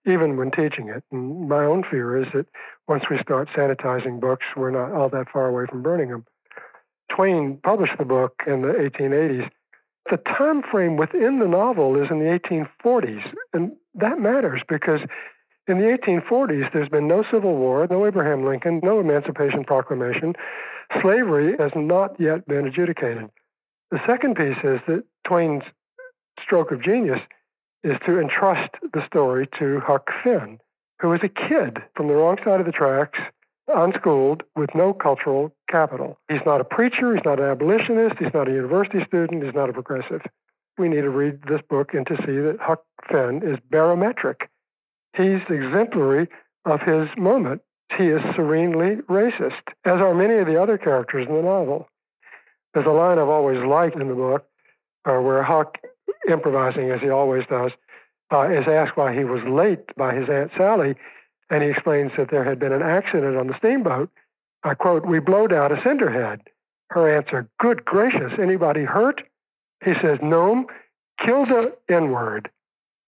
[0.06, 1.04] even when teaching it.
[1.12, 2.48] And my own fear is that
[2.88, 6.26] once we start sanitizing books, we're not all that far away from burning them.
[7.10, 9.50] Twain published the book in the 1880s
[10.10, 15.02] the time frame within the novel is in the 1840s, and that matters because
[15.68, 20.36] in the 1840s, there's been no Civil War, no Abraham Lincoln, no Emancipation Proclamation.
[21.02, 23.30] Slavery has not yet been adjudicated.
[23.92, 25.64] The second piece is that Twain's
[26.42, 27.22] stroke of genius
[27.84, 30.60] is to entrust the story to Huck Finn,
[31.00, 33.20] who was a kid from the wrong side of the tracks
[33.68, 36.18] unschooled with no cultural capital.
[36.30, 39.70] He's not a preacher, he's not an abolitionist, he's not a university student, he's not
[39.70, 40.22] a progressive.
[40.78, 44.50] We need to read this book and to see that Huck Finn is barometric.
[45.14, 46.30] He's exemplary
[46.66, 47.62] of his moment.
[47.98, 51.90] He is serenely racist, as are many of the other characters in the novel.
[52.74, 54.46] There's a line I've always liked in the book
[55.06, 55.80] uh, where Huck,
[56.28, 57.72] improvising as he always does,
[58.32, 60.96] uh, is asked why he was late by his Aunt Sally,
[61.50, 64.10] and he explains that there had been an accident on the steamboat.
[64.64, 66.42] I quote, we blowed out a cylinder-head.
[66.90, 69.24] Her answer, good gracious, anybody hurt?
[69.84, 70.68] He says, no,
[71.20, 72.50] kill the N-word.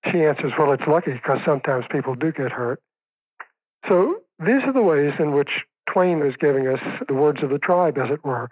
[0.06, 2.82] She answers, well, it's lucky because sometimes people do get hurt.
[3.88, 7.60] So these are the ways in which Twain is giving us the words of the
[7.60, 8.50] tribe, as it were,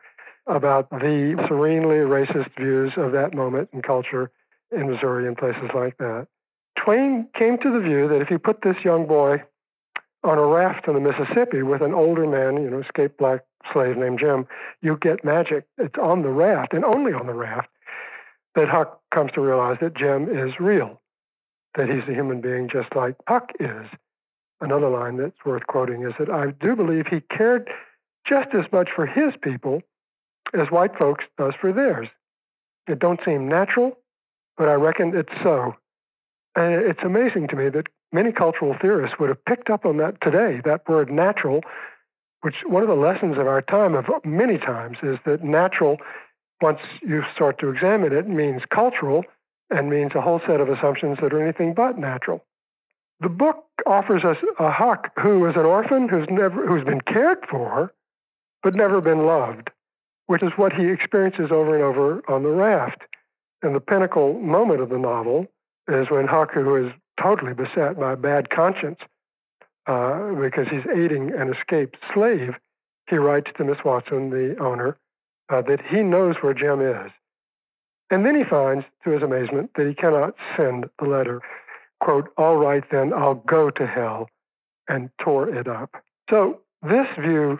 [0.47, 4.31] about the serenely racist views of that moment in culture
[4.71, 6.27] in Missouri and places like that.
[6.75, 9.43] Twain came to the view that if you put this young boy
[10.23, 13.97] on a raft in the Mississippi with an older man, you know, escaped black slave
[13.97, 14.47] named Jim,
[14.81, 15.65] you get magic.
[15.77, 17.69] It's on the raft and only on the raft
[18.55, 21.01] that Huck comes to realize that Jim is real,
[21.75, 23.87] that he's a human being just like Huck is.
[24.59, 27.69] Another line that's worth quoting is that I do believe he cared
[28.25, 29.81] just as much for his people
[30.53, 32.07] as white folks does for theirs.
[32.87, 33.97] It don't seem natural,
[34.57, 35.75] but I reckon it's so.
[36.55, 40.19] And it's amazing to me that many cultural theorists would have picked up on that
[40.21, 41.63] today, that word natural,
[42.41, 45.97] which one of the lessons of our time of many times is that natural,
[46.61, 49.25] once you start to examine it, means cultural
[49.69, 52.43] and means a whole set of assumptions that are anything but natural.
[53.19, 57.45] The book offers us a Huck who is an orphan who's never who's been cared
[57.47, 57.93] for,
[58.63, 59.71] but never been loved,
[60.27, 63.01] which is what he experiences over and over on the raft.
[63.61, 65.47] And the pinnacle moment of the novel
[65.87, 68.99] is when who is totally beset by a bad conscience
[69.87, 72.55] uh, because he's aiding an escaped slave,
[73.09, 74.97] he writes to Miss Watson, the owner,
[75.49, 77.11] uh, that he knows where Jim is.
[78.09, 81.41] And then he finds, to his amazement, that he cannot send the letter.
[81.99, 84.29] Quote, all right then, I'll go to hell,
[84.87, 86.03] and tore it up.
[86.29, 87.59] So this view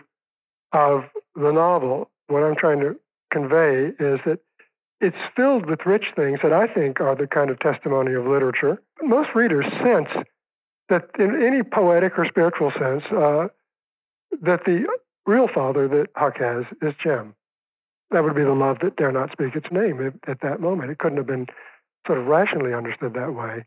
[0.72, 2.98] of the novel, what I'm trying to
[3.30, 4.40] convey is that
[5.00, 8.82] it's filled with rich things that I think are the kind of testimony of literature.
[9.02, 10.08] Most readers sense
[10.88, 13.48] that in any poetic or spiritual sense, uh,
[14.40, 14.88] that the
[15.26, 17.34] real father that Huck has is Jim.
[18.10, 20.90] That would be the love that dare not speak its name at that moment.
[20.90, 21.46] It couldn't have been
[22.06, 23.66] sort of rationally understood that way.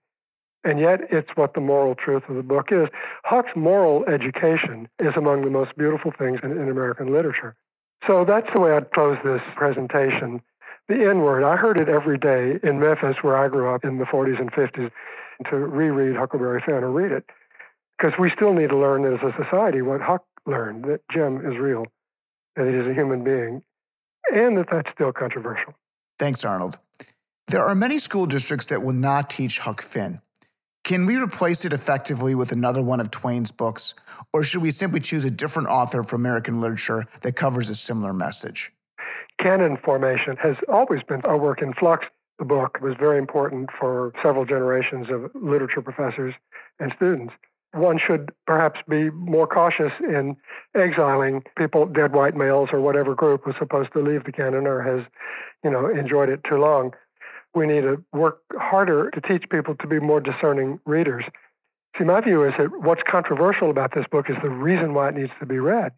[0.63, 2.89] And yet it's what the moral truth of the book is.
[3.23, 7.55] Huck's moral education is among the most beautiful things in, in American literature.
[8.05, 10.41] So that's the way I'd close this presentation.
[10.91, 13.97] The N word, I heard it every day in Memphis where I grew up in
[13.97, 14.91] the 40s and 50s
[15.45, 17.23] to reread Huckleberry Finn or read it.
[17.97, 21.57] Because we still need to learn as a society what Huck learned, that Jim is
[21.57, 21.85] real,
[22.57, 23.63] that he is a human being,
[24.33, 25.75] and that that's still controversial.
[26.19, 26.77] Thanks, Arnold.
[27.47, 30.19] There are many school districts that will not teach Huck Finn.
[30.83, 33.95] Can we replace it effectively with another one of Twain's books,
[34.33, 38.11] or should we simply choose a different author for American literature that covers a similar
[38.11, 38.73] message?
[39.41, 42.07] Canon formation has always been a work in flux.
[42.39, 46.33] The book was very important for several generations of literature professors
[46.79, 47.33] and students.
[47.73, 50.35] One should perhaps be more cautious in
[50.75, 54.81] exiling people, dead white males or whatever group was supposed to leave the canon or
[54.81, 55.05] has,
[55.63, 56.93] you know, enjoyed it too long
[57.53, 61.25] we need to work harder to teach people to be more discerning readers.
[61.97, 65.15] See, my view is that what's controversial about this book is the reason why it
[65.15, 65.91] needs to be read.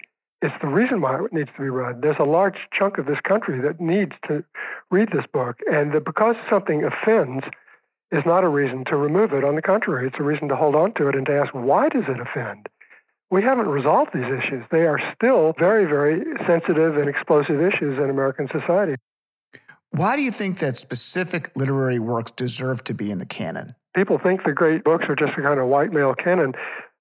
[0.43, 2.01] It's the reason why it needs to be read.
[2.01, 4.43] There's a large chunk of this country that needs to
[4.91, 7.45] read this book, and that because something offends
[8.11, 9.45] is not a reason to remove it.
[9.45, 11.87] On the contrary, it's a reason to hold on to it and to ask, why
[11.87, 12.67] does it offend?
[13.31, 14.65] We haven't resolved these issues.
[14.69, 18.95] They are still very, very sensitive and explosive issues in American society.
[19.91, 23.75] Why do you think that specific literary works deserve to be in the canon?
[23.95, 26.53] People think the great books are just a kind of white male canon,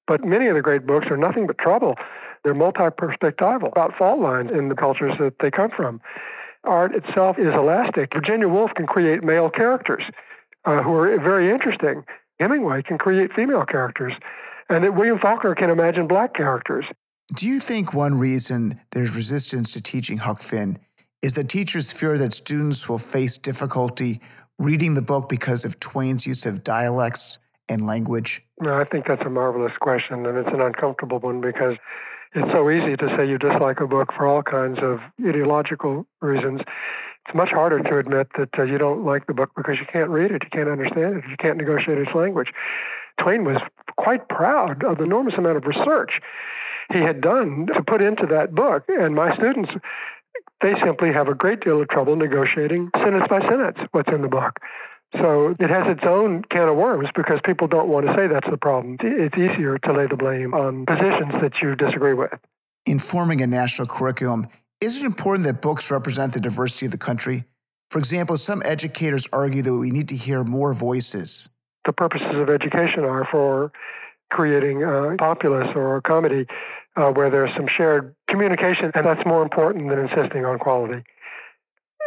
[0.06, 1.96] but many of the great books are nothing but trouble.
[2.44, 6.00] They're multi-perspectival about fault lines in the cultures that they come from.
[6.64, 8.12] Art itself is elastic.
[8.14, 10.04] Virginia Woolf can create male characters
[10.64, 12.04] uh, who are very interesting.
[12.38, 14.14] Hemingway can create female characters.
[14.68, 16.86] And that William Faulkner can imagine black characters.
[17.34, 20.78] Do you think one reason there's resistance to teaching Huck Finn
[21.20, 24.20] is that teachers fear that students will face difficulty
[24.58, 27.38] reading the book because of Twain's use of dialects
[27.68, 28.42] and language?
[28.60, 31.76] No, I think that's a marvelous question, and it's an uncomfortable one because
[32.34, 36.62] it's so easy to say you dislike a book for all kinds of ideological reasons.
[37.26, 40.10] It's much harder to admit that uh, you don't like the book because you can't
[40.10, 42.52] read it, you can't understand it, you can't negotiate its language.
[43.18, 43.60] Twain was
[43.96, 46.20] quite proud of the enormous amount of research
[46.90, 49.72] he had done to put into that book, and my students
[50.60, 54.28] they simply have a great deal of trouble negotiating sentence by sentence what's in the
[54.28, 54.60] book.
[55.16, 58.48] So it has its own can of worms because people don't want to say that's
[58.48, 58.96] the problem.
[59.00, 62.32] It's easier to lay the blame on positions that you disagree with.
[62.86, 64.48] In forming a national curriculum,
[64.80, 67.44] is it important that books represent the diversity of the country?
[67.90, 71.50] For example, some educators argue that we need to hear more voices.
[71.84, 73.70] The purposes of education are for
[74.30, 76.46] creating a populace or a comedy
[76.96, 81.04] uh, where there's some shared communication, and that's more important than insisting on quality.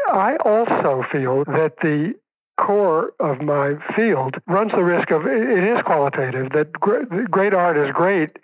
[0.08, 2.16] I also feel that the
[2.58, 7.92] core of my field runs the risk of it is qualitative, that great art is
[7.92, 8.40] great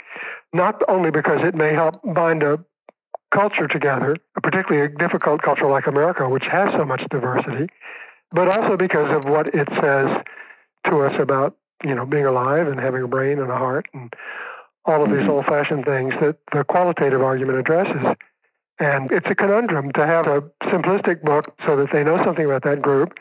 [0.53, 2.64] not only because it may help bind a
[3.32, 7.68] culture together, particularly a difficult culture like America, which has so much diversity,
[8.32, 10.24] but also because of what it says
[10.86, 11.55] to us about,
[11.86, 14.14] you know, being alive and having a brain and a heart and
[14.86, 15.30] all of these mm-hmm.
[15.30, 18.16] old-fashioned things that the qualitative argument addresses.
[18.80, 22.64] And it's a conundrum to have a simplistic book so that they know something about
[22.64, 23.20] that group,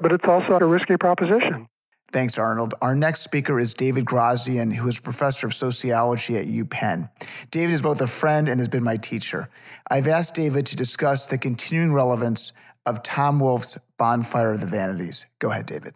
[0.00, 1.66] but it's also a risky proposition.
[2.12, 2.74] Thanks, Arnold.
[2.82, 7.08] Our next speaker is David Grazian, who is professor of sociology at UPenn.
[7.52, 9.48] David is both a friend and has been my teacher.
[9.88, 12.52] I've asked David to discuss the continuing relevance
[12.84, 15.26] of Tom Wolfe's Bonfire of the Vanities.
[15.38, 15.94] Go ahead, David.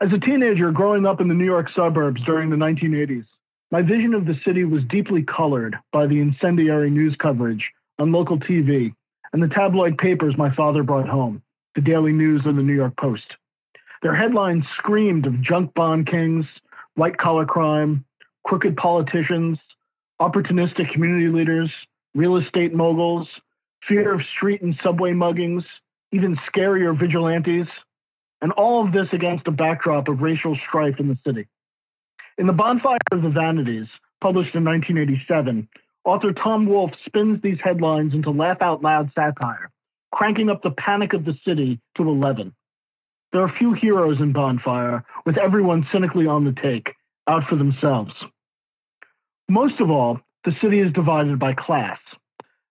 [0.00, 3.26] As a teenager growing up in the New York suburbs during the 1980s,
[3.70, 8.38] my vision of the city was deeply colored by the incendiary news coverage on local
[8.38, 8.94] TV
[9.32, 11.42] and the tabloid papers my father brought home,
[11.78, 13.36] the Daily News and the New York Post.
[14.02, 16.44] Their headlines screamed of junk bond kings,
[16.96, 18.04] white-collar crime,
[18.42, 19.60] crooked politicians,
[20.20, 21.72] opportunistic community leaders,
[22.16, 23.28] real estate moguls,
[23.84, 25.64] fear of street and subway muggings,
[26.10, 27.68] even scarier vigilantes,
[28.42, 31.46] and all of this against a backdrop of racial strife in the city.
[32.38, 33.86] In The Bonfire of the Vanities,
[34.20, 35.68] published in 1987,
[36.02, 39.70] author Tom Wolfe spins these headlines into laugh-out-loud satire,
[40.12, 42.54] cranking up the panic of the city to 11.
[43.32, 46.94] There are few heroes in Bonfire, with everyone cynically on the take,
[47.26, 48.12] out for themselves.
[49.48, 51.98] Most of all, the city is divided by class.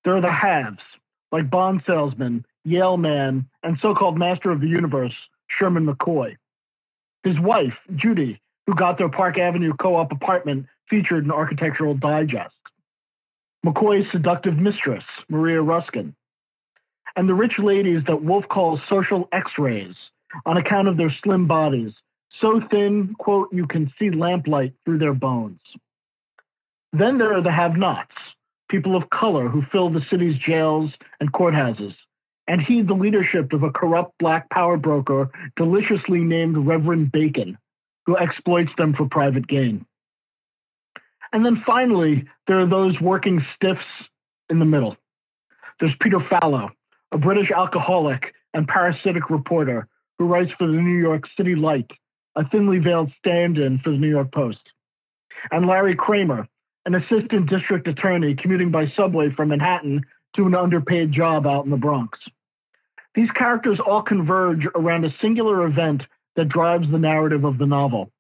[0.04, 0.84] There are the haves,
[1.32, 5.16] like bond salesman, Yale man, and so-called master of the universe,
[5.48, 6.36] Sherman McCoy.
[7.24, 12.56] His wife, Judy, who got their Park Avenue co-op apartment featured in Architectural Digest.
[13.66, 16.16] McCoy's seductive mistress, Maria Ruskin.
[17.18, 20.12] And the rich ladies that Wolfe calls social x-rays
[20.46, 21.96] on account of their slim bodies,
[22.30, 25.60] so thin, quote, you can see lamplight through their bones.
[26.94, 28.16] Then there are the have-nots,
[28.70, 31.96] people of color who fill the city's jails and courthouses,
[32.48, 37.58] and heed the leadership of a corrupt black power broker deliciously named Reverend Bacon,
[38.06, 39.88] who exploits them for private gain.
[41.34, 43.86] And then finally, there are those working stiffs
[44.52, 44.96] in the middle.
[45.80, 46.72] There's Peter Fallow,
[47.12, 49.88] a British alcoholic and parasitic reporter
[50.18, 51.92] who writes for the New York City Light,
[52.36, 54.74] a thinly veiled stand-in for the New York Post.
[55.52, 56.48] And Larry Kramer,
[56.86, 60.04] an assistant district attorney commuting by subway from Manhattan
[60.36, 62.20] to an underpaid job out in the Bronx.
[63.16, 66.04] These characters all converge around a singular event
[66.36, 68.12] that drives the narrative of the novel,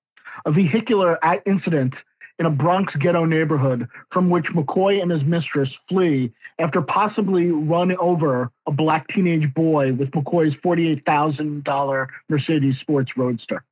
[0.45, 1.95] a vehicular incident
[2.39, 7.95] in a Bronx ghetto neighborhood from which McCoy and his mistress flee after possibly run
[7.97, 13.63] over a black teenage boy with McCoy's $48,000 Mercedes Sports Roadster.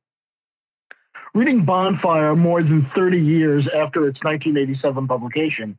[1.34, 5.76] Reading Bonfire more than 30 years after its 1987 publication,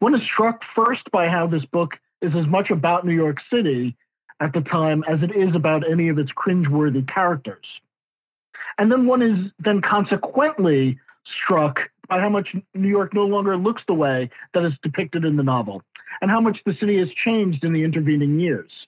[0.00, 3.96] one is struck first by how this book is as much about New York City
[4.40, 7.80] at the time as it is about any of its cringeworthy characters.
[8.78, 13.82] And then one is then consequently struck by how much New York no longer looks
[13.86, 15.82] the way that is depicted in the novel,
[16.20, 18.86] and how much the city has changed in the intervening years.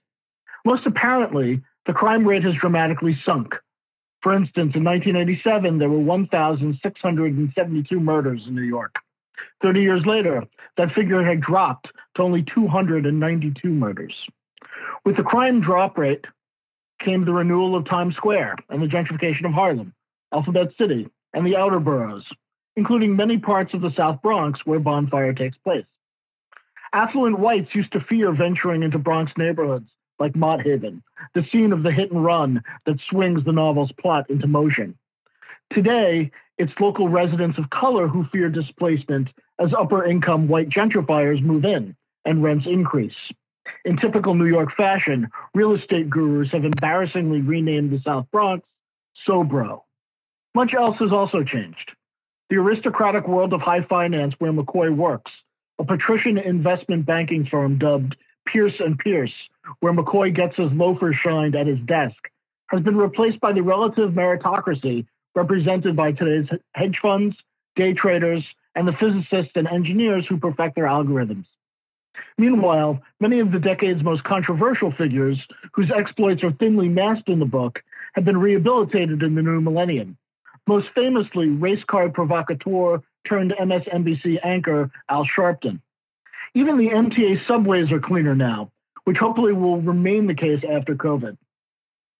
[0.64, 3.54] Most apparently, the crime rate has dramatically sunk.
[4.20, 8.96] For instance, in 1987, there were 1,672 murders in New York.
[9.62, 10.44] 30 years later,
[10.76, 14.28] that figure had dropped to only 292 murders.
[15.04, 16.26] With the crime drop rate
[16.98, 19.94] came the renewal of Times Square and the gentrification of Harlem,
[20.32, 22.28] Alphabet City, and the outer boroughs,
[22.78, 25.84] including many parts of the South Bronx where Bonfire takes place.
[26.92, 31.02] Affluent whites used to fear venturing into Bronx neighborhoods like Mott Haven,
[31.34, 34.96] the scene of the hit and run that swings the novel's plot into motion.
[35.70, 41.64] Today, it's local residents of color who fear displacement as upper income white gentrifiers move
[41.64, 43.32] in and rents increase.
[43.84, 48.64] In typical New York fashion, real estate gurus have embarrassingly renamed the South Bronx
[49.26, 49.82] Sobro.
[50.54, 51.96] Much else has also changed.
[52.50, 55.30] The aristocratic world of high finance where McCoy works,
[55.78, 59.34] a patrician investment banking firm dubbed Pierce and Pierce,
[59.80, 62.30] where McCoy gets his loafers shined at his desk,
[62.68, 67.36] has been replaced by the relative meritocracy represented by today's hedge funds,
[67.76, 68.44] day traders,
[68.74, 71.46] and the physicists and engineers who perfect their algorithms.
[72.38, 77.46] Meanwhile, many of the decade's most controversial figures, whose exploits are thinly masked in the
[77.46, 77.82] book,
[78.14, 80.16] have been rehabilitated in the new millennium.
[80.68, 85.80] Most famously, race car provocateur turned MSNBC anchor Al Sharpton.
[86.52, 88.70] Even the MTA subways are cleaner now,
[89.04, 91.38] which hopefully will remain the case after COVID.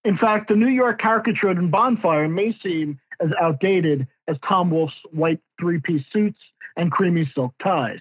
[0.03, 4.99] In fact, the New York caricatured in Bonfire may seem as outdated as Tom Wolfe's
[5.11, 6.40] white three-piece suits
[6.74, 8.01] and creamy silk ties.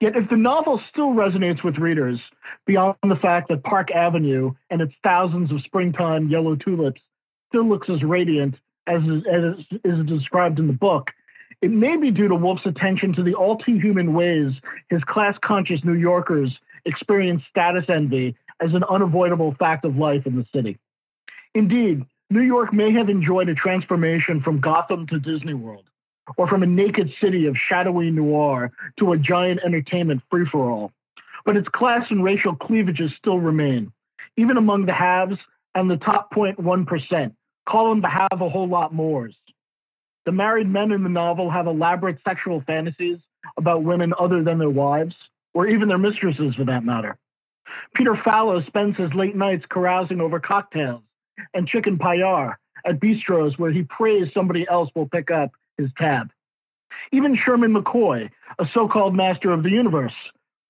[0.00, 2.18] Yet if the novel still resonates with readers,
[2.66, 7.02] beyond the fact that Park Avenue and its thousands of springtime yellow tulips
[7.50, 8.54] still looks as radiant
[8.86, 11.12] as is, as is described in the book,
[11.62, 15.36] it may be due to Wolfe's attention to the all too human ways his class
[15.38, 20.78] conscious New Yorkers experience status envy as an unavoidable fact of life in the city.
[21.54, 25.90] Indeed, New York may have enjoyed a transformation from Gotham to Disney World,
[26.36, 30.92] or from a naked city of shadowy noir to a giant entertainment free-for-all.
[31.44, 33.92] But its class and racial cleavages still remain,
[34.36, 35.38] even among the haves
[35.74, 37.34] and the top 0.1%,
[37.66, 39.30] call them to have a whole lot more.
[40.26, 43.18] The married men in the novel have elaborate sexual fantasies
[43.56, 45.16] about women other than their wives,
[45.54, 47.16] or even their mistresses for that matter.
[47.94, 51.02] Peter Fallow spends his late nights carousing over cocktails
[51.54, 52.54] and chicken paillard
[52.84, 56.30] at bistros where he prays somebody else will pick up his tab.
[57.12, 60.14] Even Sherman McCoy, a so-called master of the universe,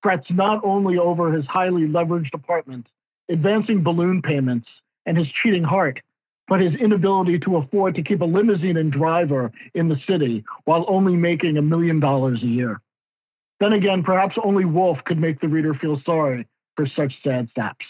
[0.03, 2.87] frets not only over his highly leveraged apartment,
[3.29, 4.69] advancing balloon payments,
[5.05, 6.01] and his cheating heart,
[6.51, 10.83] but his inability to afford to keep a limousine and driver in the city while
[10.89, 12.81] only making a million dollars a year.
[13.61, 16.45] Then again, perhaps only Wolfe could make the reader feel sorry
[16.75, 17.85] for such sad saps.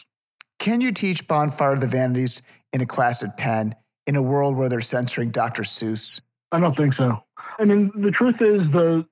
[0.60, 3.74] Can you teach Bonfire of the Vanities in a class at Penn
[4.06, 5.64] in a world where they're censoring Dr.
[5.64, 6.22] Seuss?
[6.52, 7.18] I don't think so.
[7.58, 9.08] I mean, the truth is the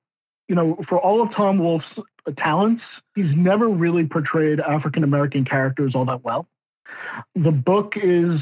[0.46, 1.98] you know, for all of Tom Wolfe's
[2.36, 2.84] talents,
[3.16, 6.46] he's never really portrayed African American characters all that well.
[7.34, 8.40] The book is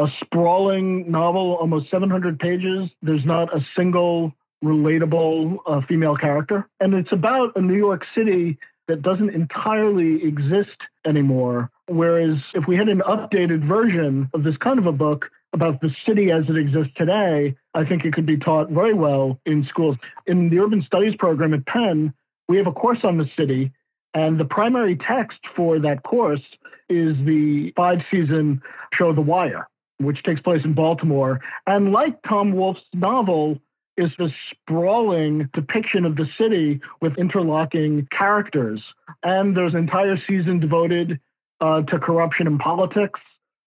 [0.00, 2.90] a sprawling novel, almost 700 pages.
[3.02, 4.34] There's not a single
[4.64, 6.66] relatable uh, female character.
[6.80, 11.70] And it's about a New York City that doesn't entirely exist anymore.
[11.86, 15.90] Whereas if we had an updated version of this kind of a book about the
[16.06, 19.96] city as it exists today, I think it could be taught very well in schools.
[20.26, 22.14] In the urban studies program at Penn,
[22.48, 23.72] we have a course on the city,
[24.14, 26.42] and the primary text for that course
[26.88, 29.68] is the five season show The Wire,
[30.00, 31.40] which takes place in Baltimore.
[31.66, 33.60] And like Tom Wolfe's novel,
[34.00, 38.94] is the sprawling depiction of the city with interlocking characters.
[39.22, 41.20] And there's an entire season devoted
[41.60, 43.20] uh, to corruption in politics.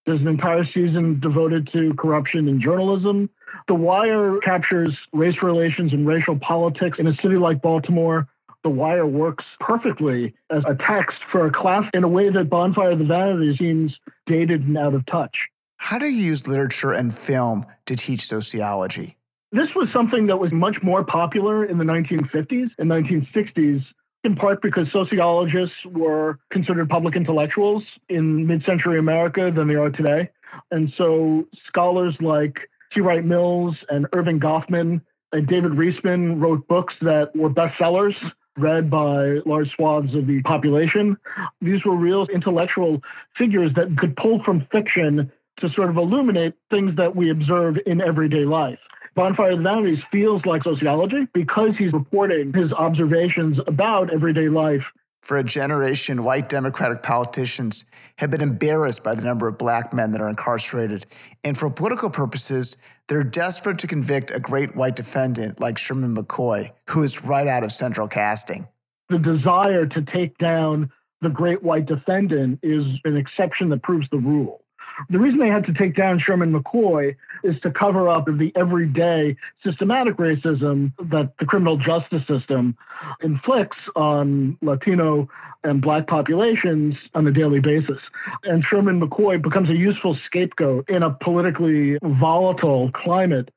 [0.06, 3.30] There's an entire season devoted to corruption in journalism.
[3.68, 8.28] The Wire captures race relations and racial politics in a city like Baltimore.
[8.64, 12.90] The Wire works perfectly as a text for a class in a way that Bonfire
[12.90, 15.48] of the Vanities seems dated and out of touch.
[15.76, 19.16] How do you use literature and film to teach sociology?
[19.52, 23.84] This was something that was much more popular in the 1950s and 1960s,
[24.24, 30.30] in part because sociologists were considered public intellectuals in mid-century America than they are today.
[30.70, 33.00] And so scholars like C.
[33.00, 35.02] Wright Mills and Erving Goffman
[35.32, 38.14] and David Riesman wrote books that were bestsellers
[38.56, 41.16] read by large swaths of the population.
[41.60, 43.02] These were real intellectual
[43.36, 48.00] figures that could pull from fiction to sort of illuminate things that we observe in
[48.00, 48.78] everyday life.
[49.14, 54.84] Bonfire of the Vanities feels like sociology because he's reporting his observations about everyday life.
[55.22, 57.84] For a generation, white Democratic politicians
[58.18, 61.06] have been embarrassed by the number of black men that are incarcerated.
[61.44, 62.76] And for political purposes,
[63.08, 67.62] they're desperate to convict a great white defendant like Sherman McCoy, who is right out
[67.62, 68.66] of central casting.
[69.08, 70.90] The desire to take down
[71.20, 74.63] the great white defendant is an exception that proves the rule.
[75.08, 79.36] The reason they had to take down Sherman McCoy is to cover up the everyday
[79.62, 82.76] systematic racism that the criminal justice system
[83.22, 85.28] inflicts on Latino
[85.64, 88.00] and black populations on a daily basis.
[88.44, 93.50] And Sherman McCoy becomes a useful scapegoat in a politically volatile climate.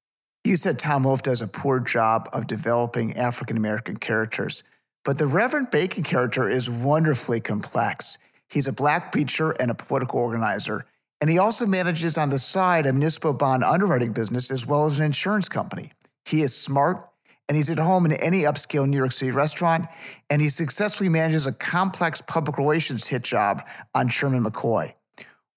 [0.43, 4.63] You said Tom Wolfe does a poor job of developing African American characters,
[5.03, 8.17] but the Reverend Bacon character is wonderfully complex.
[8.47, 10.85] He's a black preacher and a political organizer
[11.19, 14.99] and he also manages on the side a municipal bond underwriting business as well as
[14.99, 15.91] an insurance company.
[16.25, 17.07] He is smart
[17.47, 19.87] and he's at home in any upscale New York City restaurant,
[20.29, 23.65] and he successfully manages a complex public relations hit job
[23.95, 24.93] on Sherman McCoy.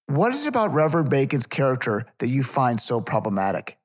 [0.06, 3.76] What is it about Reverend Bacon's character that you find so problematic?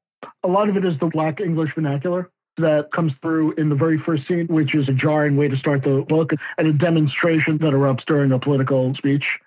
[0.43, 3.97] A lot of it is the Black English vernacular that comes through in the very
[3.97, 7.73] first scene, which is a jarring way to start the book, and a demonstration that
[7.73, 9.39] erupts during a political speech.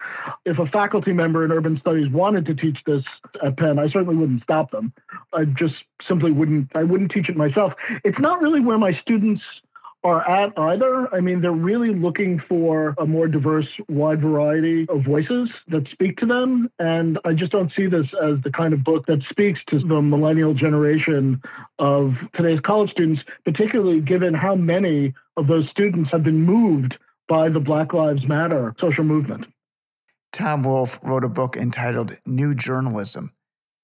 [0.45, 3.05] If a faculty member in urban studies wanted to teach this
[3.43, 4.93] at Penn, I certainly wouldn't stop them.
[5.33, 7.75] I just simply wouldn't, I wouldn't teach it myself.
[8.05, 9.43] It's not really where my students
[10.09, 11.15] are at either.
[11.15, 16.17] I mean, they're really looking for a more diverse, wide variety of voices that speak
[16.19, 16.71] to them.
[16.79, 20.01] And I just don't see this as the kind of book that speaks to the
[20.01, 21.43] millennial generation
[21.79, 26.99] of today's college students, particularly given how many of those students have been moved
[27.29, 29.47] by the Black Lives Matter social movement.
[30.33, 33.33] Tom Wolfe wrote a book entitled New Journalism,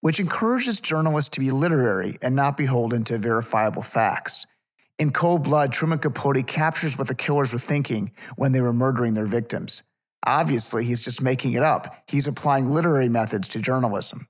[0.01, 4.47] which encourages journalists to be literary and not beholden to verifiable facts.
[4.97, 9.15] In Cold Blood, Truman Capote captures what the killers were thinking when they were murdering
[9.15, 9.83] their victims.
[10.25, 12.05] Obviously, he's just making it up.
[12.07, 14.29] He's applying literary methods to journalism.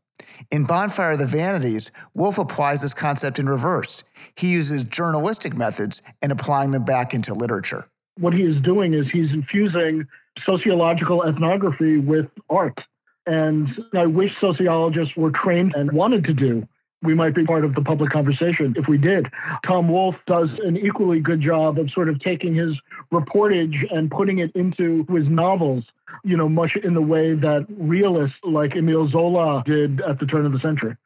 [0.51, 4.05] In Bonfire of the Vanities, Wolfe applies this concept in reverse.
[4.37, 7.87] He uses journalistic methods and applying them back into literature.
[8.19, 10.07] What he is doing is he's infusing
[10.47, 12.81] sociological ethnography with art.
[13.27, 16.67] And I wish sociologists were trained and wanted to do
[17.05, 19.31] we might be part of the public conversation if we did.
[19.65, 22.81] Tom Wolfe does an equally good job of sort of taking his
[23.13, 25.85] reportage and putting it into his novels,
[26.25, 30.47] you know, much in the way that realists like Emile Zola did at the turn
[30.47, 30.97] of the century.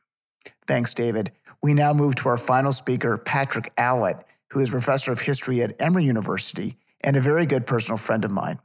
[0.67, 1.33] Thanks, David.
[1.63, 5.75] We now move to our final speaker, Patrick Allitt, who is professor of history at
[5.81, 8.59] Emory University and a very good personal friend of mine.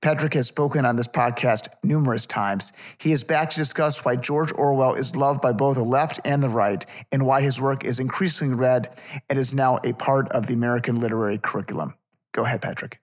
[0.00, 2.72] Patrick has spoken on this podcast numerous times.
[2.98, 6.42] He is back to discuss why George Orwell is loved by both the left and
[6.42, 8.88] the right, and why his work is increasingly read
[9.28, 11.94] and is now a part of the American literary curriculum.
[12.32, 13.00] Go ahead, Patrick.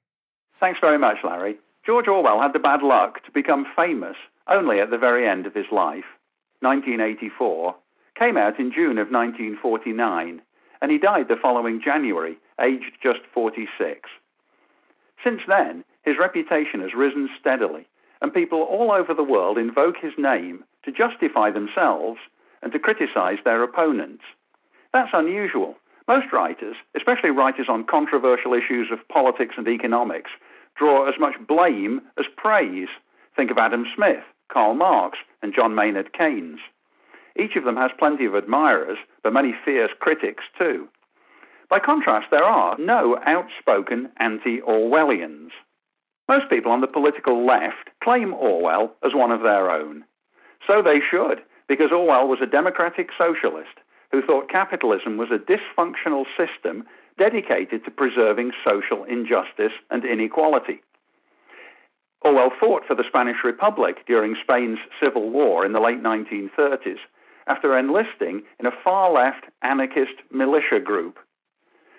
[0.59, 1.57] Thanks very much, Larry.
[1.85, 4.17] George Orwell had the bad luck to become famous
[4.47, 6.05] only at the very end of his life.
[6.61, 7.75] 1984
[8.15, 10.41] came out in June of 1949,
[10.81, 14.09] and he died the following January aged just 46.
[15.23, 17.87] Since then, his reputation has risen steadily,
[18.21, 22.19] and people all over the world invoke his name to justify themselves
[22.61, 24.23] and to criticize their opponents.
[24.93, 25.77] That's unusual.
[26.07, 30.31] Most writers, especially writers on controversial issues of politics and economics,
[30.75, 32.89] draw as much blame as praise.
[33.35, 36.61] Think of Adam Smith, Karl Marx, and John Maynard Keynes.
[37.35, 40.87] Each of them has plenty of admirers, but many fierce critics too.
[41.69, 45.51] By contrast, there are no outspoken anti-Orwellians.
[46.29, 50.05] Most people on the political left claim Orwell as one of their own.
[50.65, 53.79] So they should, because Orwell was a democratic socialist
[54.11, 56.85] who thought capitalism was a dysfunctional system
[57.17, 60.81] dedicated to preserving social injustice and inequality.
[62.21, 66.99] Orwell fought for the Spanish Republic during Spain's civil war in the late 1930s
[67.45, 71.19] after enlisting in a far-left anarchist militia group.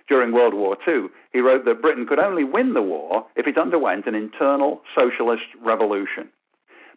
[0.09, 3.59] During World War II, he wrote that Britain could only win the war if it
[3.59, 6.31] underwent an internal socialist revolution.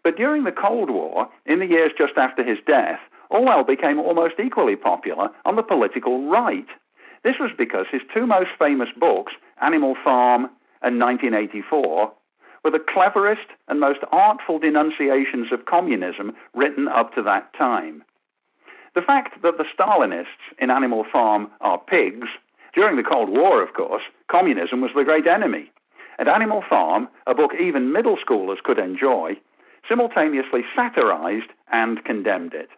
[0.01, 4.39] But during the Cold War, in the years just after his death, Orwell became almost
[4.39, 6.67] equally popular on the political right.
[7.23, 10.49] This was because his two most famous books, Animal Farm
[10.81, 12.11] and 1984,
[12.63, 18.03] were the cleverest and most artful denunciations of communism written up to that time.
[18.93, 22.27] The fact that the Stalinists in Animal Farm are pigs,
[22.73, 25.71] during the Cold War, of course, communism was the great enemy.
[26.17, 29.37] And Animal Farm, a book even middle schoolers could enjoy,
[29.87, 32.69] simultaneously satirized and condemned it.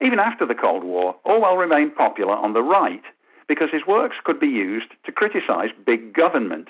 [0.00, 3.02] Even after the Cold War, Orwell remained popular on the right
[3.48, 6.68] because his works could be used to criticize big government.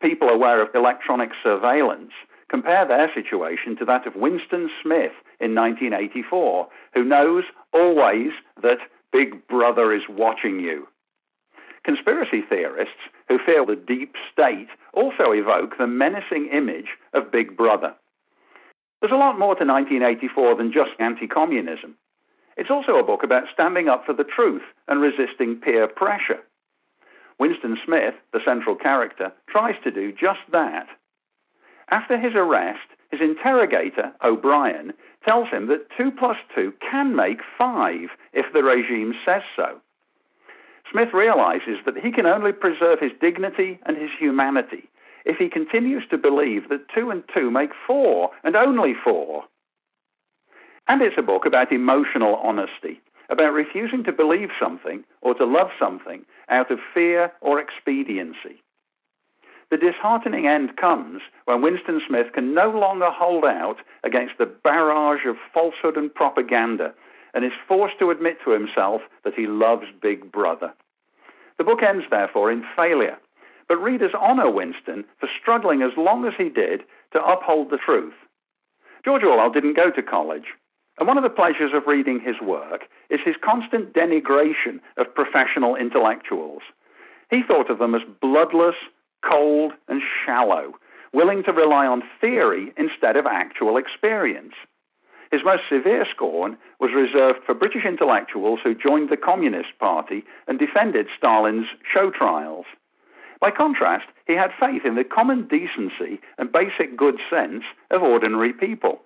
[0.00, 2.12] People aware of electronic surveillance
[2.48, 8.80] compare their situation to that of Winston Smith in 1984, who knows always that
[9.12, 10.88] Big Brother is watching you.
[11.84, 17.94] Conspiracy theorists who fear the deep state also evoke the menacing image of Big Brother.
[19.00, 21.96] There's a lot more to 1984 than just anti-communism.
[22.56, 26.40] It's also a book about standing up for the truth and resisting peer pressure.
[27.38, 30.86] Winston Smith, the central character, tries to do just that.
[31.88, 34.92] After his arrest, his interrogator, O'Brien,
[35.26, 39.80] tells him that 2 plus 2 can make 5 if the regime says so.
[40.92, 44.88] Smith realizes that he can only preserve his dignity and his humanity
[45.24, 49.44] if he continues to believe that 2 and 2 make 4, and only 4.
[50.88, 55.70] And it's a book about emotional honesty, about refusing to believe something or to love
[55.78, 58.62] something out of fear or expediency.
[59.70, 65.24] The disheartening end comes when Winston Smith can no longer hold out against the barrage
[65.24, 66.92] of falsehood and propaganda
[67.32, 70.74] and is forced to admit to himself that he loves Big Brother.
[71.58, 73.18] The book ends, therefore, in failure,
[73.68, 78.14] but readers honor Winston for struggling as long as he did to uphold the truth.
[79.04, 80.54] George Orwell didn't go to college,
[80.98, 85.74] and one of the pleasures of reading his work is his constant denigration of professional
[85.74, 86.62] intellectuals.
[87.30, 88.76] He thought of them as bloodless,
[89.22, 90.74] cold, and shallow,
[91.12, 94.54] willing to rely on theory instead of actual experience.
[95.32, 100.58] His most severe scorn was reserved for British intellectuals who joined the Communist Party and
[100.58, 102.66] defended Stalin's show trials.
[103.40, 108.52] By contrast, he had faith in the common decency and basic good sense of ordinary
[108.52, 109.00] people.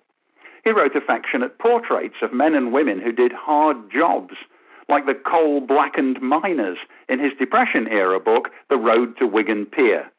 [0.65, 4.35] He wrote affectionate portraits of men and women who did hard jobs,
[4.89, 10.11] like the coal-blackened miners in his Depression-era book, The Road to Wigan Pier.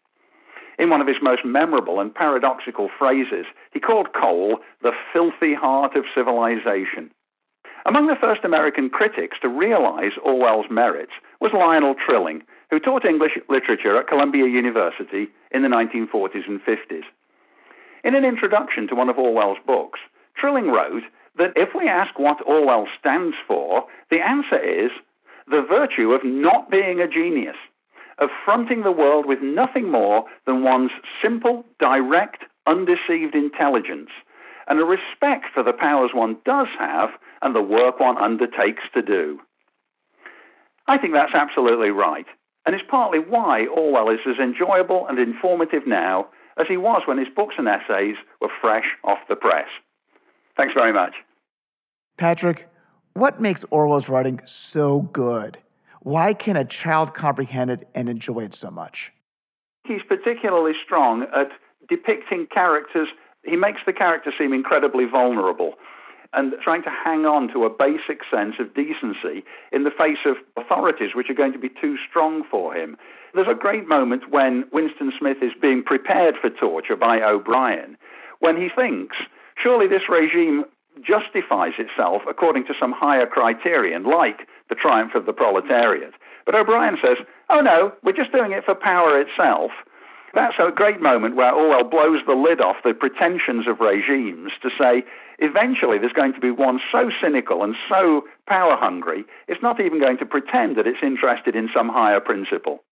[0.78, 5.96] In one of his most memorable and paradoxical phrases, he called coal the filthy heart
[5.96, 7.10] of civilization.
[7.84, 13.38] Among the first American critics to realize Orwell's merits was Lionel Trilling, who taught English
[13.48, 17.04] literature at Columbia University in the 1940s and 50s.
[18.04, 20.00] In an introduction to one of Orwell's books,
[20.34, 21.04] Trilling wrote
[21.36, 24.92] that if we ask what Orwell stands for, the answer is
[25.46, 27.56] the virtue of not being a genius,
[28.18, 30.92] of fronting the world with nothing more than one's
[31.22, 34.10] simple, direct, undeceived intelligence,
[34.66, 37.10] and a respect for the powers one does have
[37.42, 39.40] and the work one undertakes to do.
[40.86, 42.26] I think that's absolutely right,
[42.66, 47.18] and it's partly why Orwell is as enjoyable and informative now as he was when
[47.18, 49.68] his books and essays were fresh off the press.
[50.56, 51.14] Thanks very much.
[52.16, 52.68] Patrick,
[53.14, 55.58] what makes Orwell's writing so good?
[56.02, 59.12] Why can a child comprehend it and enjoy it so much?
[59.84, 61.50] He's particularly strong at
[61.88, 63.08] depicting characters.
[63.44, 65.74] He makes the character seem incredibly vulnerable.
[66.32, 70.36] and trying to hang on to a basic sense of decency in the face of
[70.56, 72.96] authorities which are going to be too strong for him.
[73.34, 77.96] There's a great moment when Winston Smith is being prepared for torture by O'Brien,
[78.40, 79.16] when he thinks,
[79.56, 80.64] surely this regime
[81.02, 86.14] justifies itself according to some higher criterion, like the triumph of the proletariat.
[86.44, 87.18] But O'Brien says,
[87.50, 89.72] oh no, we're just doing it for power itself.
[90.34, 94.70] That's a great moment where Orwell blows the lid off the pretensions of regimes to
[94.70, 95.04] say,
[95.38, 100.00] eventually there's going to be one so cynical and so power hungry, it's not even
[100.00, 102.82] going to pretend that it's interested in some higher principle.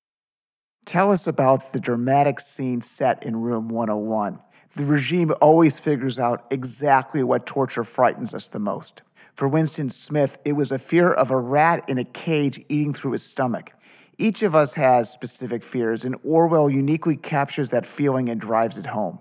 [0.87, 4.39] Tell us about the dramatic scene set in Room 101.
[4.77, 9.01] The regime always figures out exactly what torture frightens us the most.
[9.35, 13.13] For Winston Smith, it was a fear of a rat in a cage eating through
[13.13, 13.73] his stomach.
[14.19, 18.85] Each of us has specific fears, and Orwell uniquely captures that feeling and drives it
[18.85, 19.19] home.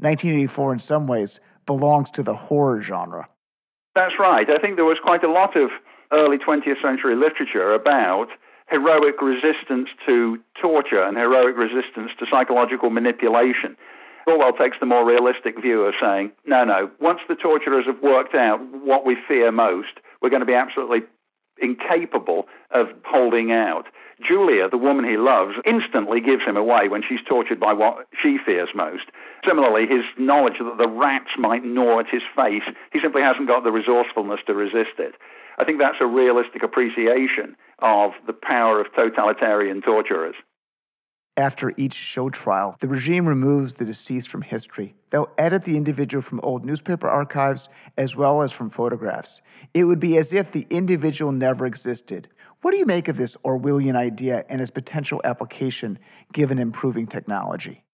[0.00, 3.30] 1984, in some ways, belongs to the horror genre.
[3.94, 4.48] That's right.
[4.50, 5.70] I think there was quite a lot of
[6.12, 8.28] early 20th century literature about
[8.68, 13.74] heroic resistance to torture and heroic resistance to psychological manipulation.
[14.28, 18.34] Orwell takes the more realistic view of saying, no, no, once the torturers have worked
[18.34, 21.02] out what we fear most, we're going to be absolutely
[21.60, 23.86] incapable of holding out.
[24.20, 28.36] Julia, the woman he loves, instantly gives him away when she's tortured by what she
[28.36, 29.06] fears most.
[29.44, 33.64] Similarly, his knowledge that the rats might gnaw at his face, he simply hasn't got
[33.64, 35.14] the resourcefulness to resist it.
[35.56, 40.36] I think that's a realistic appreciation of the power of totalitarian torturers.
[41.38, 44.96] After each show trial, the regime removes the deceased from history.
[45.10, 49.40] They'll edit the individual from old newspaper archives as well as from photographs.
[49.72, 52.26] It would be as if the individual never existed.
[52.60, 56.00] What do you make of this Orwellian idea and its potential application
[56.32, 57.84] given improving technology?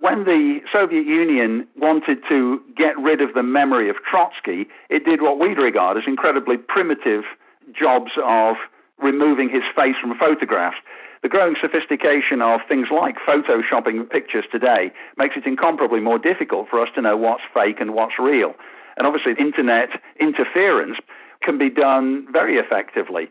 [0.00, 5.22] When the Soviet Union wanted to get rid of the memory of Trotsky, it did
[5.22, 7.24] what we'd regard as incredibly primitive
[7.72, 8.58] jobs of
[8.98, 10.76] removing his face from photographs.
[11.22, 16.80] The growing sophistication of things like photoshopping pictures today makes it incomparably more difficult for
[16.80, 18.56] us to know what's fake and what's real.
[18.96, 20.98] And obviously, internet interference
[21.40, 23.30] can be done very effectively.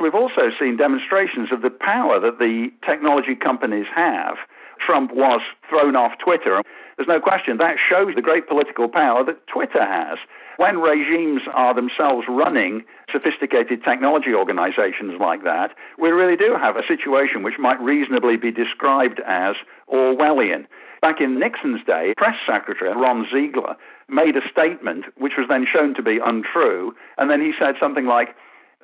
[0.00, 4.38] We've also seen demonstrations of the power that the technology companies have.
[4.78, 6.62] Trump was thrown off Twitter.
[6.96, 10.18] There's no question that shows the great political power that Twitter has.
[10.56, 16.86] When regimes are themselves running sophisticated technology organizations like that, we really do have a
[16.86, 19.56] situation which might reasonably be described as
[19.92, 20.66] Orwellian.
[21.00, 23.76] Back in Nixon's day, press secretary Ron Ziegler
[24.08, 28.06] made a statement which was then shown to be untrue, and then he said something
[28.06, 28.34] like,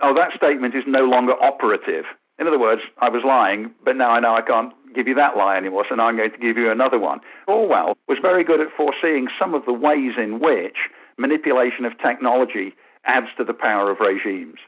[0.00, 2.04] oh, that statement is no longer operative.
[2.38, 5.36] In other words, I was lying, but now I know I can't give you that
[5.36, 7.20] lie anymore, so now I'm going to give you another one.
[7.46, 12.74] Orwell was very good at foreseeing some of the ways in which manipulation of technology
[13.04, 14.60] adds to the power of regimes.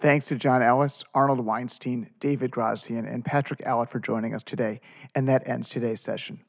[0.00, 4.80] Thanks to John Ellis, Arnold Weinstein, David Grazian, and Patrick Allitt for joining us today.
[5.14, 6.40] And that ends today's session.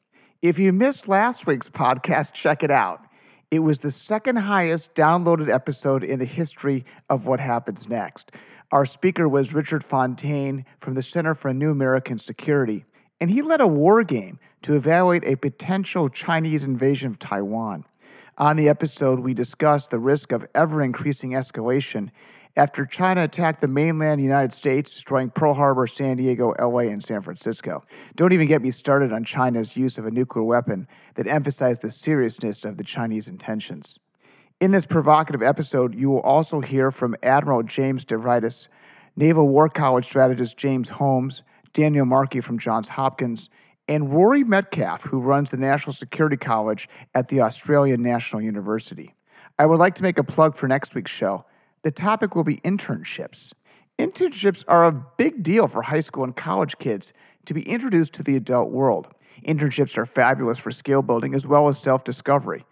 [0.42, 3.00] If you missed last week's podcast, check it out.
[3.50, 8.32] It was the second highest downloaded episode in the history of What Happens Next.
[8.72, 12.84] Our speaker was Richard Fontaine from the Center for New American Security,
[13.20, 17.84] and he led a war game to evaluate a potential Chinese invasion of Taiwan.
[18.38, 22.10] On the episode, we discussed the risk of ever increasing escalation
[22.56, 27.22] after China attacked the mainland United States, destroying Pearl Harbor, San Diego, LA, and San
[27.22, 27.84] Francisco.
[28.16, 31.90] Don't even get me started on China's use of a nuclear weapon that emphasized the
[31.90, 34.00] seriousness of the Chinese intentions.
[34.58, 38.68] In this provocative episode, you will also hear from Admiral James Stavridis,
[39.14, 41.42] Naval War College strategist James Holmes,
[41.74, 43.50] Daniel Markey from Johns Hopkins,
[43.86, 49.14] and Rory Medcalf, who runs the National Security College at the Australian National University.
[49.58, 51.44] I would like to make a plug for next week's show.
[51.82, 53.52] The topic will be internships.
[53.98, 57.12] Internships are a big deal for high school and college kids
[57.44, 59.08] to be introduced to the adult world.
[59.46, 62.64] Internships are fabulous for skill building as well as self discovery.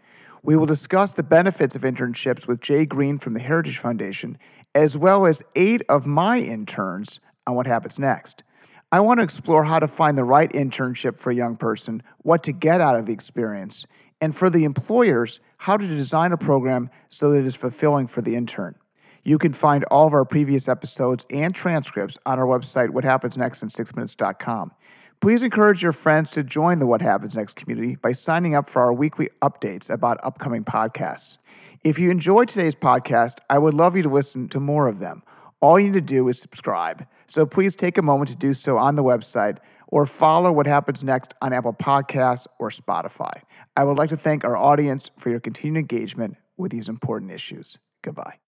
[0.45, 4.37] We will discuss the benefits of internships with Jay Greene from the Heritage Foundation,
[4.75, 8.45] as well as eight of my interns on what happens next.
[8.93, 12.43] I want to explore how to find the right internship for a young person, what
[12.43, 13.87] to get out of the experience,
[14.21, 18.21] and for the employers, how to design a program so that it is fulfilling for
[18.21, 18.75] the intern.
[19.23, 24.73] You can find all of our previous episodes and transcripts on our website, whathappensnextin6minutes.com.
[25.21, 28.83] Please encourage your friends to join the What Happens Next community by signing up for
[28.83, 31.39] our weekly updates about upcoming podcasts.
[31.83, 35.23] If you enjoyed today's podcast, I would love you to listen to more of them.
[35.61, 37.07] All you need to do is subscribe.
[37.27, 39.59] So please take a moment to do so on the website
[39.89, 43.43] or follow What Happens Next on Apple Podcasts or Spotify.
[43.75, 46.37] I would like to thank our audience for your continued engagement.
[46.57, 47.79] with these important issues.
[48.03, 48.39] Goodbye.